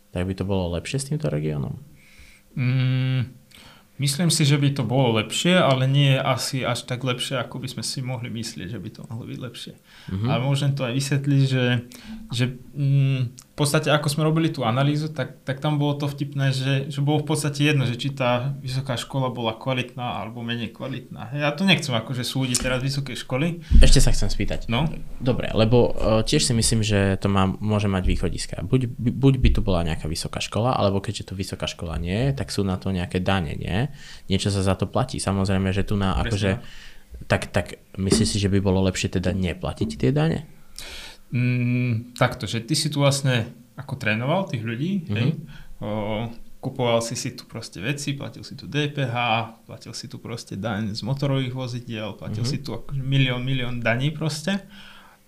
[0.10, 1.78] tak by to bolo lepšie s týmto regiónom?
[2.58, 3.38] Mm,
[4.00, 7.60] Myslím si, že by to bolo lepšie, ale nie je asi až tak lepšie, ako
[7.60, 9.74] by sme si mohli myslieť, že by to mohlo byť lepšie.
[9.76, 10.28] Mm-hmm.
[10.32, 11.66] Ale môžem to aj vysvetliť, že,
[12.32, 12.45] že
[12.80, 16.99] mm, podstate, ako sme robili tú analýzu, tak, tak tam bolo to vtipné, že, že
[17.03, 21.36] bolo v podstate jedno, že či tá vysoká škola bola kvalitná alebo menej kvalitná.
[21.36, 23.62] Ja to nechcem akože súdiť teraz vysoké školy.
[23.84, 24.72] Ešte sa chcem spýtať.
[24.72, 24.88] No?
[25.20, 28.64] Dobre, lebo uh, tiež si myslím, že to má, môže mať východiska.
[28.64, 32.53] Buď, buď by tu bola nejaká vysoká škola, alebo keďže tu vysoká škola nie tak
[32.53, 33.91] sú na to nejaké dane, nie?
[34.32, 35.20] Niečo sa za to platí.
[35.20, 36.64] Samozrejme, že tu na akože...
[37.28, 40.47] Tak, tak myslíš si, že by bolo lepšie teda neplatiť tie dane?
[41.30, 45.15] Mm, takto, že ty si tu vlastne ako trénoval tých ľudí, mm-hmm.
[45.15, 45.30] hej,
[45.80, 46.27] o,
[46.59, 49.15] kupoval si si tu proste veci, platil si tu DPH,
[49.63, 52.59] platil si tu proste daň z motorových vozidiel, platil mm-hmm.
[52.59, 54.59] si tu akože milión, milión daní proste.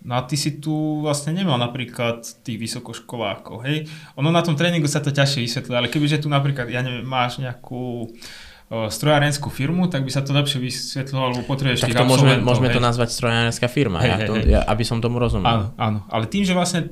[0.02, 3.86] No a ty si tu vlastne nemal napríklad tých vysokoškolákov, hej.
[4.18, 7.38] Ono na tom tréningu sa to ťažšie vysvetľuje, ale kebyže tu napríklad, ja neviem, máš
[7.38, 8.10] nejakú
[8.72, 12.80] strojárenskú firmu, tak by sa to lepšie vysvetľovalo, lebo potrebuješ tak to môžeme, môžeme to
[12.80, 14.48] nazvať strojárenská firma, hej, ja to, hej.
[14.48, 15.44] Ja, aby som tomu rozumel.
[15.44, 16.88] Áno, áno, ale tým, že vlastne,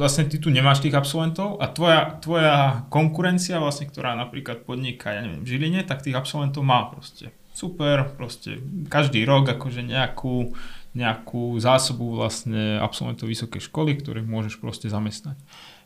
[0.00, 5.20] vlastne ty tu nemáš tých absolventov a tvoja, tvoja konkurencia, vlastne, ktorá napríklad podniká, ja
[5.28, 7.28] neviem, v Žiline, tak tých absolventov má proste.
[7.52, 8.56] Super, proste
[8.88, 10.56] každý rok akože nejakú,
[10.96, 15.36] nejakú zásobu vlastne absolventov vysokej školy, ktorých môžeš proste zamestnať.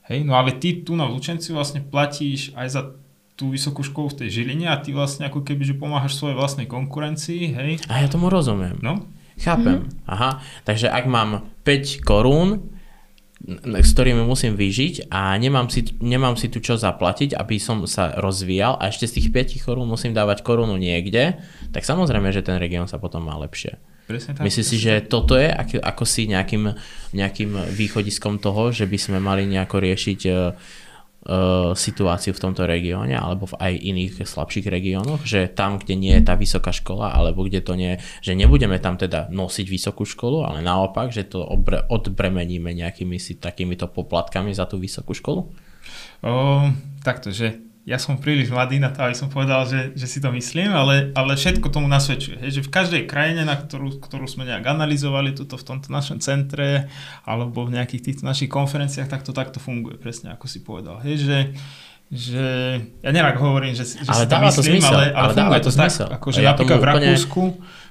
[0.06, 2.82] Hej, no ale ty tu na Lučenci vlastne platíš aj za
[3.34, 6.70] tú vysokú školu v tej Žiline a ty vlastne ako keby, že pomáhaš svojej vlastnej
[6.70, 7.72] konkurencii, hej.
[7.90, 8.78] A ja tomu rozumiem.
[8.78, 9.02] No.
[9.34, 9.82] Chápem.
[9.82, 10.06] Mm-hmm.
[10.06, 12.70] Aha, takže ak mám 5 korún,
[13.74, 18.16] s ktorými musím vyžiť a nemám si, nemám si tu čo zaplatiť, aby som sa
[18.16, 19.28] rozvíjal a ešte z tých
[19.58, 21.42] 5 korún musím dávať korunu niekde,
[21.74, 23.76] tak samozrejme, že ten región sa potom má lepšie.
[24.14, 26.76] Myslíš si, že toto je ako, ako si nejakým,
[27.16, 30.52] nejakým východiskom toho, že by sme mali nejako riešiť uh,
[31.72, 36.22] situáciu v tomto regióne alebo v aj iných slabších regiónoch, že tam, kde nie je
[36.28, 40.60] tá vysoká škola alebo kde to nie, že nebudeme tam teda nosiť vysokú školu, ale
[40.60, 41.40] naopak, že to
[41.88, 45.48] odbremeníme nejakými si takýmito poplatkami za tú vysokú školu?
[46.24, 46.32] O,
[47.00, 50.32] takto, že ja som príliš mladý na to, aby som povedal, že, že si to
[50.32, 52.40] myslím, ale, ale všetko tomu nasvedčuje.
[52.40, 56.16] Hej, že v každej krajine, na ktorú, ktorú sme nejak analyzovali tuto v tomto našom
[56.16, 56.88] centre
[57.28, 61.04] alebo v nejakých týchto našich konferenciách, tak to takto funguje, presne ako si povedal.
[61.04, 61.38] Hej, že,
[62.08, 62.46] že
[63.04, 65.60] ja nerad hovorím, že, že Ale si to to myslím, zmysel, ale, ale, ale funguje
[65.60, 67.42] to to tak, akože ja napríklad v Rakúsku,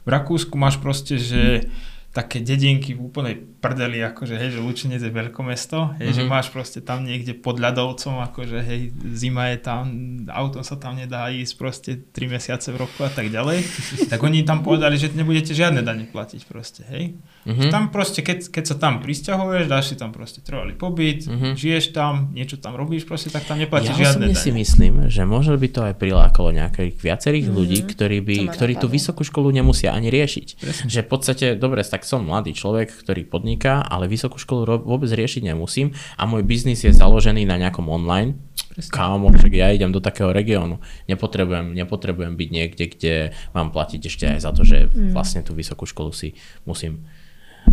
[0.02, 1.70] v Rakúsku máš proste, že
[2.10, 6.14] také dedinky v úplnej prdeli, akože hej, že Lučenec je veľkomesto, hej, mm-hmm.
[6.14, 6.30] že Mhm.
[6.30, 8.82] máš proste tam niekde pod ľadovcom, akože hej,
[9.14, 9.84] zima je tam,
[10.28, 13.64] autom sa tam nedá ísť proste 3 mesiace v roku a tak ďalej,
[14.12, 17.16] tak oni tam povedali, že nebudete žiadne dane platiť proste, hej.
[17.44, 17.56] Mhm.
[17.58, 21.56] Že Tam proste, keď, keď sa tam prisťahuješ, dáš si tam proste trvalý pobyt, Mhm.
[21.56, 24.60] žiješ tam, niečo tam robíš, proste tak tam neplatíš Ja žiadne osobne si dane.
[24.60, 27.54] myslím, že možno by to aj prilákalo nejakých viacerých Mhm.
[27.54, 30.48] ľudí, ktorí, by, ktorí tú vysokú školu nemusia ani riešiť.
[30.58, 30.86] Presne.
[30.86, 35.10] Že v podstate, dobre, tak som mladý človek, ktorý podniká, ale vysokú školu ro- vôbec
[35.10, 38.36] riešiť nemusím a môj biznis je založený na nejakom online.
[38.74, 40.82] Kámo, však ja idem do takého regiónu.
[41.06, 43.14] Nepotrebujem, nepotrebujem byť niekde, kde
[43.54, 45.14] mám platiť ešte aj za to, že Mm.
[45.14, 46.34] vlastne tú vysokú školu si
[46.66, 47.06] musím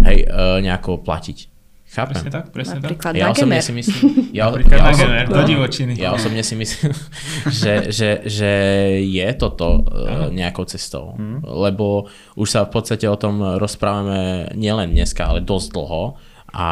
[0.04, 1.49] hej, e, nejako platiť.
[1.90, 2.14] Chápem.
[2.14, 2.86] Presne tak, presne tak.
[2.86, 4.02] Napríklad Ja na osobne si myslím,
[4.38, 5.92] ja, ja, na oso- Gamer, do divočiny.
[5.98, 6.94] ja osobne si myslím,
[7.60, 8.50] že, že, že
[9.02, 11.18] je toto uh, nejakou cestou.
[11.42, 12.06] Lebo
[12.38, 16.14] už sa v podstate o tom rozprávame nielen dneska, ale dosť dlho
[16.54, 16.66] a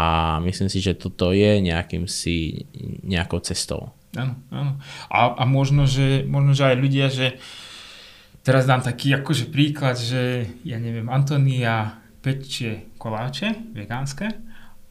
[0.47, 2.67] myslím si, že toto je nejakým si
[3.03, 3.91] nejakou cestou.
[4.15, 4.79] Áno, áno.
[5.11, 7.43] A, a možno, že, možno, že aj ľudia, že
[8.47, 14.48] teraz dám taký akože príklad, že ja neviem, Antonia pečie koláče vegánske,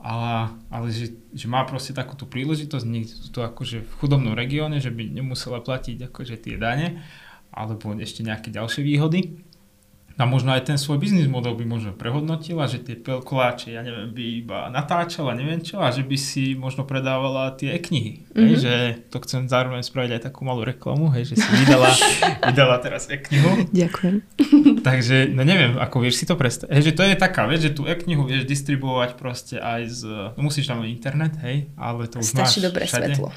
[0.08, 4.88] ale, ale že, že má proste takúto príležitosť niekde tu akože v chudobnom regióne, že
[4.88, 7.04] by nemusela platiť akože tie dane
[7.52, 9.44] alebo ešte nejaké ďalšie výhody.
[10.18, 14.10] A možno aj ten svoj biznis model by možno prehodnotila, že tie koláče, ja neviem,
[14.10, 18.26] by iba natáčala, neviem čo, a že by si možno predávala tie e-knihy.
[18.26, 18.42] Mm-hmm.
[18.42, 18.74] Hej, že
[19.14, 21.94] to chcem zároveň spraviť aj takú malú reklamu, hej, že si vydala,
[22.50, 23.70] vydala teraz e-knihu.
[23.70, 24.16] Ďakujem.
[24.90, 26.74] Takže, no neviem, ako vieš si to predstaviť.
[26.74, 30.02] Hej, že to je taká vec, že tú e-knihu vieš distribuovať proste aj z...
[30.34, 33.14] No musíš tam internet, hej, ale to už Stačí máš dobré všade.
[33.14, 33.30] svetlo.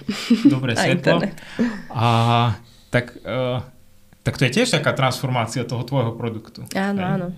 [0.49, 0.97] Dobré A svetlo.
[0.97, 1.33] internet.
[1.93, 2.07] A
[2.89, 3.61] tak, uh,
[4.21, 6.69] tak to je tiež taká transformácia toho tvojho produktu.
[6.77, 7.13] Áno, Hej.
[7.17, 7.29] áno.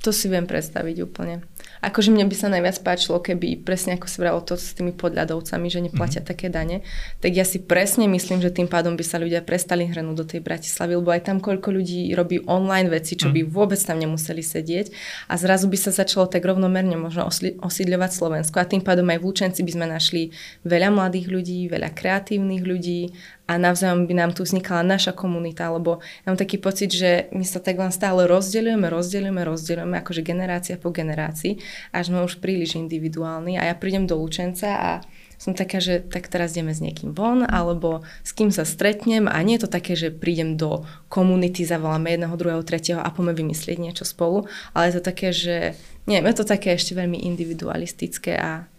[0.00, 1.44] To si viem predstaviť úplne.
[1.84, 5.66] Akože mne by sa najviac páčilo, keby presne ako si vralo to s tými podľadovcami,
[5.68, 6.30] že neplatia mm-hmm.
[6.32, 6.80] také dane,
[7.20, 10.40] tak ja si presne myslím, že tým pádom by sa ľudia prestali hrnúť do tej
[10.40, 14.92] Bratislavy, lebo aj tam koľko ľudí robí online veci, čo by vôbec tam nemuseli sedieť
[15.28, 17.28] a zrazu by sa začalo tak rovnomerne možno
[17.64, 20.22] osídľovať Slovensko a tým pádom aj v Lučenci by sme našli
[20.64, 23.12] veľa mladých ľudí, veľa kreatívnych ľudí
[23.50, 27.42] a navzájom by nám tu vznikala naša komunita, lebo ja mám taký pocit, že my
[27.42, 31.58] sa tak len stále rozdeľujeme, rozdeľujeme, rozdeľujeme, akože generácia po generácii,
[31.90, 33.58] až sme už príliš individuálni.
[33.58, 34.90] A ja prídem do Lučenca a
[35.34, 39.26] som taká, že tak teraz ideme s niekým von, alebo s kým sa stretnem.
[39.26, 43.34] A nie je to také, že prídem do komunity, zavoláme jedného, druhého, tretieho a poďme
[43.34, 44.46] vymyslieť niečo spolu,
[44.78, 45.74] ale je to také, že
[46.06, 48.70] neviem, je to také ešte veľmi individualistické a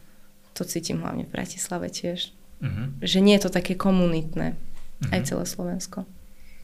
[0.55, 2.31] to cítim hlavne v Bratislave tiež
[2.61, 2.93] Uh-huh.
[2.99, 4.53] že nie je to také komunitné,
[5.01, 5.11] Mhm.
[5.11, 6.05] aj celé Slovensko.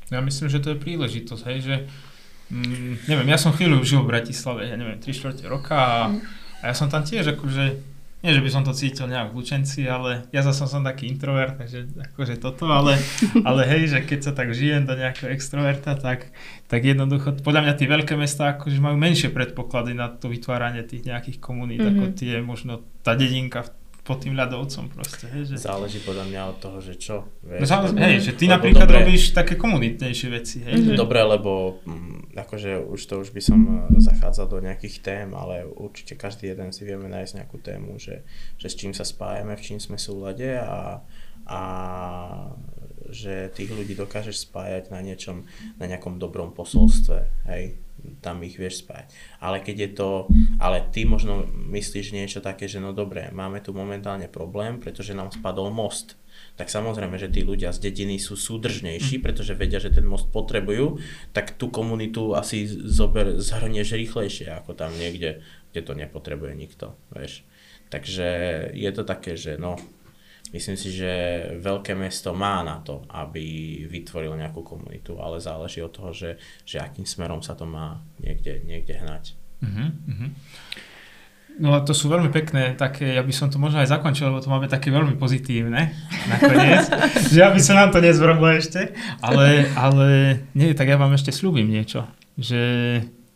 [0.08, 1.76] Ja myslím, že to je príležitosť, hej, že
[2.48, 5.98] mm, neviem, ja som chvíľu žil v Bratislave, ja neviem, 3 čtvrte roka a,
[6.60, 7.66] a ja som tam tiež akože,
[8.18, 11.54] nie že by som to cítil nejak v Lučenci, ale ja zase som taký introvert,
[11.56, 12.98] takže akože toto, ale,
[13.48, 16.30] ale hej, že keď sa tak žijem do nejakého extroverta, tak,
[16.66, 21.04] tak jednoducho, podľa mňa tie veľké mestá akože majú menšie predpoklady na to vytváranie tých
[21.04, 21.94] nejakých komunít, mm-hmm.
[21.96, 22.16] ako Mhm.
[22.16, 23.74] tie možno tá dedinka v-
[24.08, 25.56] pod tým ľadovcom proste, hej, že...
[25.60, 27.28] Záleží podľa mňa od toho, že čo.
[27.44, 30.92] No, Vieš, samozrejme, lebo- hej, že ty napríklad dobre- robíš také komunitnejšie veci, hej, že...
[30.96, 35.68] Dobre, lebo mm, akože už to už by som eh, zachádzal do nejakých tém, ale
[35.68, 38.24] určite každý jeden si vieme nájsť nejakú tému, že,
[38.56, 41.04] že s čím sa spájame, v čím sme súlade a,
[41.44, 41.62] a
[43.10, 45.48] že tých ľudí dokážeš spájať na niečom,
[45.80, 47.80] na nejakom dobrom posolstve, hej,
[48.22, 49.12] tam ich vieš spájať.
[49.42, 50.10] Ale keď je to,
[50.62, 55.34] ale ty možno myslíš niečo také, že no dobre, máme tu momentálne problém, pretože nám
[55.34, 56.20] spadol most
[56.58, 60.98] tak samozrejme, že tí ľudia z dediny sú súdržnejší, pretože vedia, že ten most potrebujú,
[61.34, 67.46] tak tú komunitu asi zober, zhrnieš rýchlejšie ako tam niekde, kde to nepotrebuje nikto, vieš.
[67.88, 68.28] Takže
[68.76, 69.80] je to také, že no,
[70.54, 71.12] myslím si, že
[71.60, 76.80] veľké mesto má na to, aby vytvorilo nejakú komunitu, ale záleží od toho, že, že
[76.80, 79.36] akým smerom sa to má niekde, niekde hnať.
[79.64, 80.30] Uh-huh, uh-huh.
[81.58, 84.38] No a to sú veľmi pekné také, ja by som to možno aj zakončil, lebo
[84.38, 85.90] to máme také veľmi pozitívne
[86.30, 86.86] nakoniec,
[87.34, 88.94] že aby sa nám to nezvrhlo ešte,
[89.26, 90.08] ale, ale
[90.54, 92.06] nie, tak ja vám ešte slúbim niečo,
[92.38, 92.62] že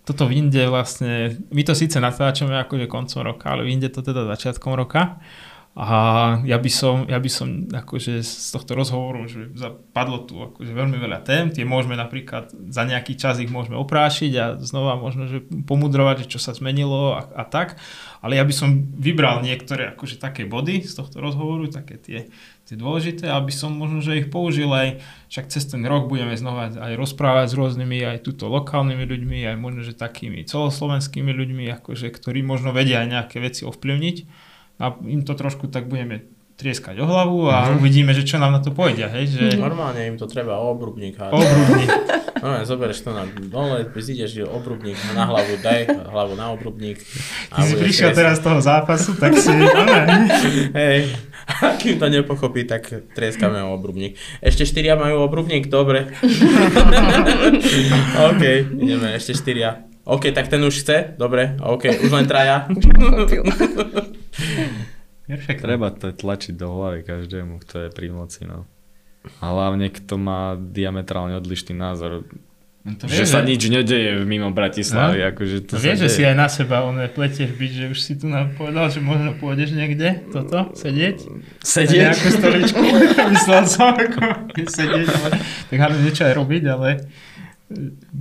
[0.06, 4.78] toto vyjde vlastne, my to síce natáčame akože koncom roka, ale vyjde to teda začiatkom
[4.78, 5.18] roka
[5.72, 5.88] A
[6.44, 9.56] ja by som, ja by som akože z tohto rozhovoru, že
[9.96, 14.32] padlo tu akože veľmi veľa tém, tie môžeme napríklad, za nejaký čas ich môžeme oprášiť
[14.36, 17.80] a znova možno, že pomudrovať, že čo sa zmenilo a, a tak,
[18.20, 22.28] ale ja by som vybral niektoré akože také body z tohto rozhovoru, také tie,
[22.68, 25.00] tie dôležité, aby som možno, že ich použil aj,
[25.32, 29.56] však cez ten rok budeme znova aj rozprávať s rôznymi aj túto lokálnymi ľuďmi, aj
[29.56, 34.51] možno, že takými celoslovenskými ľuďmi, akože, ktorí možno vedia aj nejaké veci ovplyvniť
[34.82, 36.26] a im to trošku tak budeme
[36.62, 37.80] trieskať o hlavu a mm-hmm.
[37.82, 39.10] uvidíme, že čo nám na to pôjde.
[39.10, 39.46] Hej, že...
[39.58, 41.38] Normálne im to treba obrubník hádzať.
[41.38, 41.90] Obrubník.
[42.42, 46.98] Normálne zoberieš to na dole, ideš obrubník na hlavu, daj hlavu na obrubník.
[47.54, 49.54] Ty si prišiel teraz z toho zápasu, tak si...
[50.82, 51.14] Hej,
[51.46, 54.18] a kým to nepochopí, tak trieskame o obrubník.
[54.42, 56.14] Ešte štyria majú obrubník, dobre.
[58.30, 59.86] OK, ideme, ešte štyria.
[60.02, 62.66] OK, tak ten už chce, dobre, OK, už len traja.
[65.32, 65.64] Perfektne.
[65.64, 68.44] Treba to tlačiť do hlavy každému, kto je pri moci.
[68.44, 68.68] No.
[69.40, 72.26] A hlavne, kto má diametrálne odlišný názor.
[72.82, 73.54] No to že vie, sa že...
[73.54, 75.22] nič nedeje mimo Bratislavy.
[75.22, 75.30] No?
[75.30, 78.14] Akože to no vieš, že si aj na seba on pletieš byť, že už si
[78.18, 81.30] tu nám povedal, že možno pôjdeš niekde toto, sedieť?
[81.62, 82.02] Sedieť?
[82.02, 82.82] Na nejakú stoličku.
[83.38, 84.20] Myslel som, ako
[84.58, 85.30] sedieť, ale
[85.70, 86.90] tak hádam niečo aj robiť, ale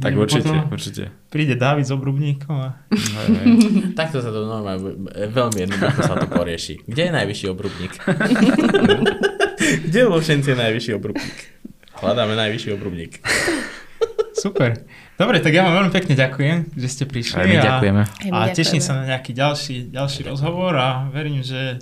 [0.00, 1.02] tak určite, určite.
[1.30, 2.68] Príde Dávid s obrubníkom a...
[4.00, 6.82] Takto sa to normálne, veľmi jednoducho sa to porieši.
[6.86, 7.92] Kde je najvyšší obrubník?
[9.86, 11.38] Kde vo Všenci je najvyšší obrubník?
[12.00, 13.20] Hľadáme najvyšší obrubník.
[14.40, 14.88] Super.
[15.20, 17.36] Dobre, tak ja vám veľmi pekne ďakujem, že ste prišli.
[17.36, 18.02] Aj my ďakujeme.
[18.32, 21.76] A, a teším sa na nejaký ďalší, ďalší rozhovor a verím, že,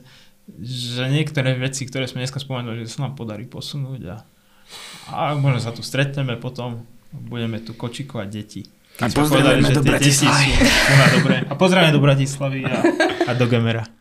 [0.58, 4.16] že niektoré veci, ktoré sme dneska spomenuli, že sa nám podarí posunúť a,
[5.14, 6.82] a možno sa tu stretneme potom
[7.12, 8.62] budeme tu kočikovať deti.
[8.98, 10.52] A pozdravujeme do Bratislavy.
[11.48, 12.76] A pozdravujeme do Bratislavy a,
[13.28, 13.97] a do Gemera.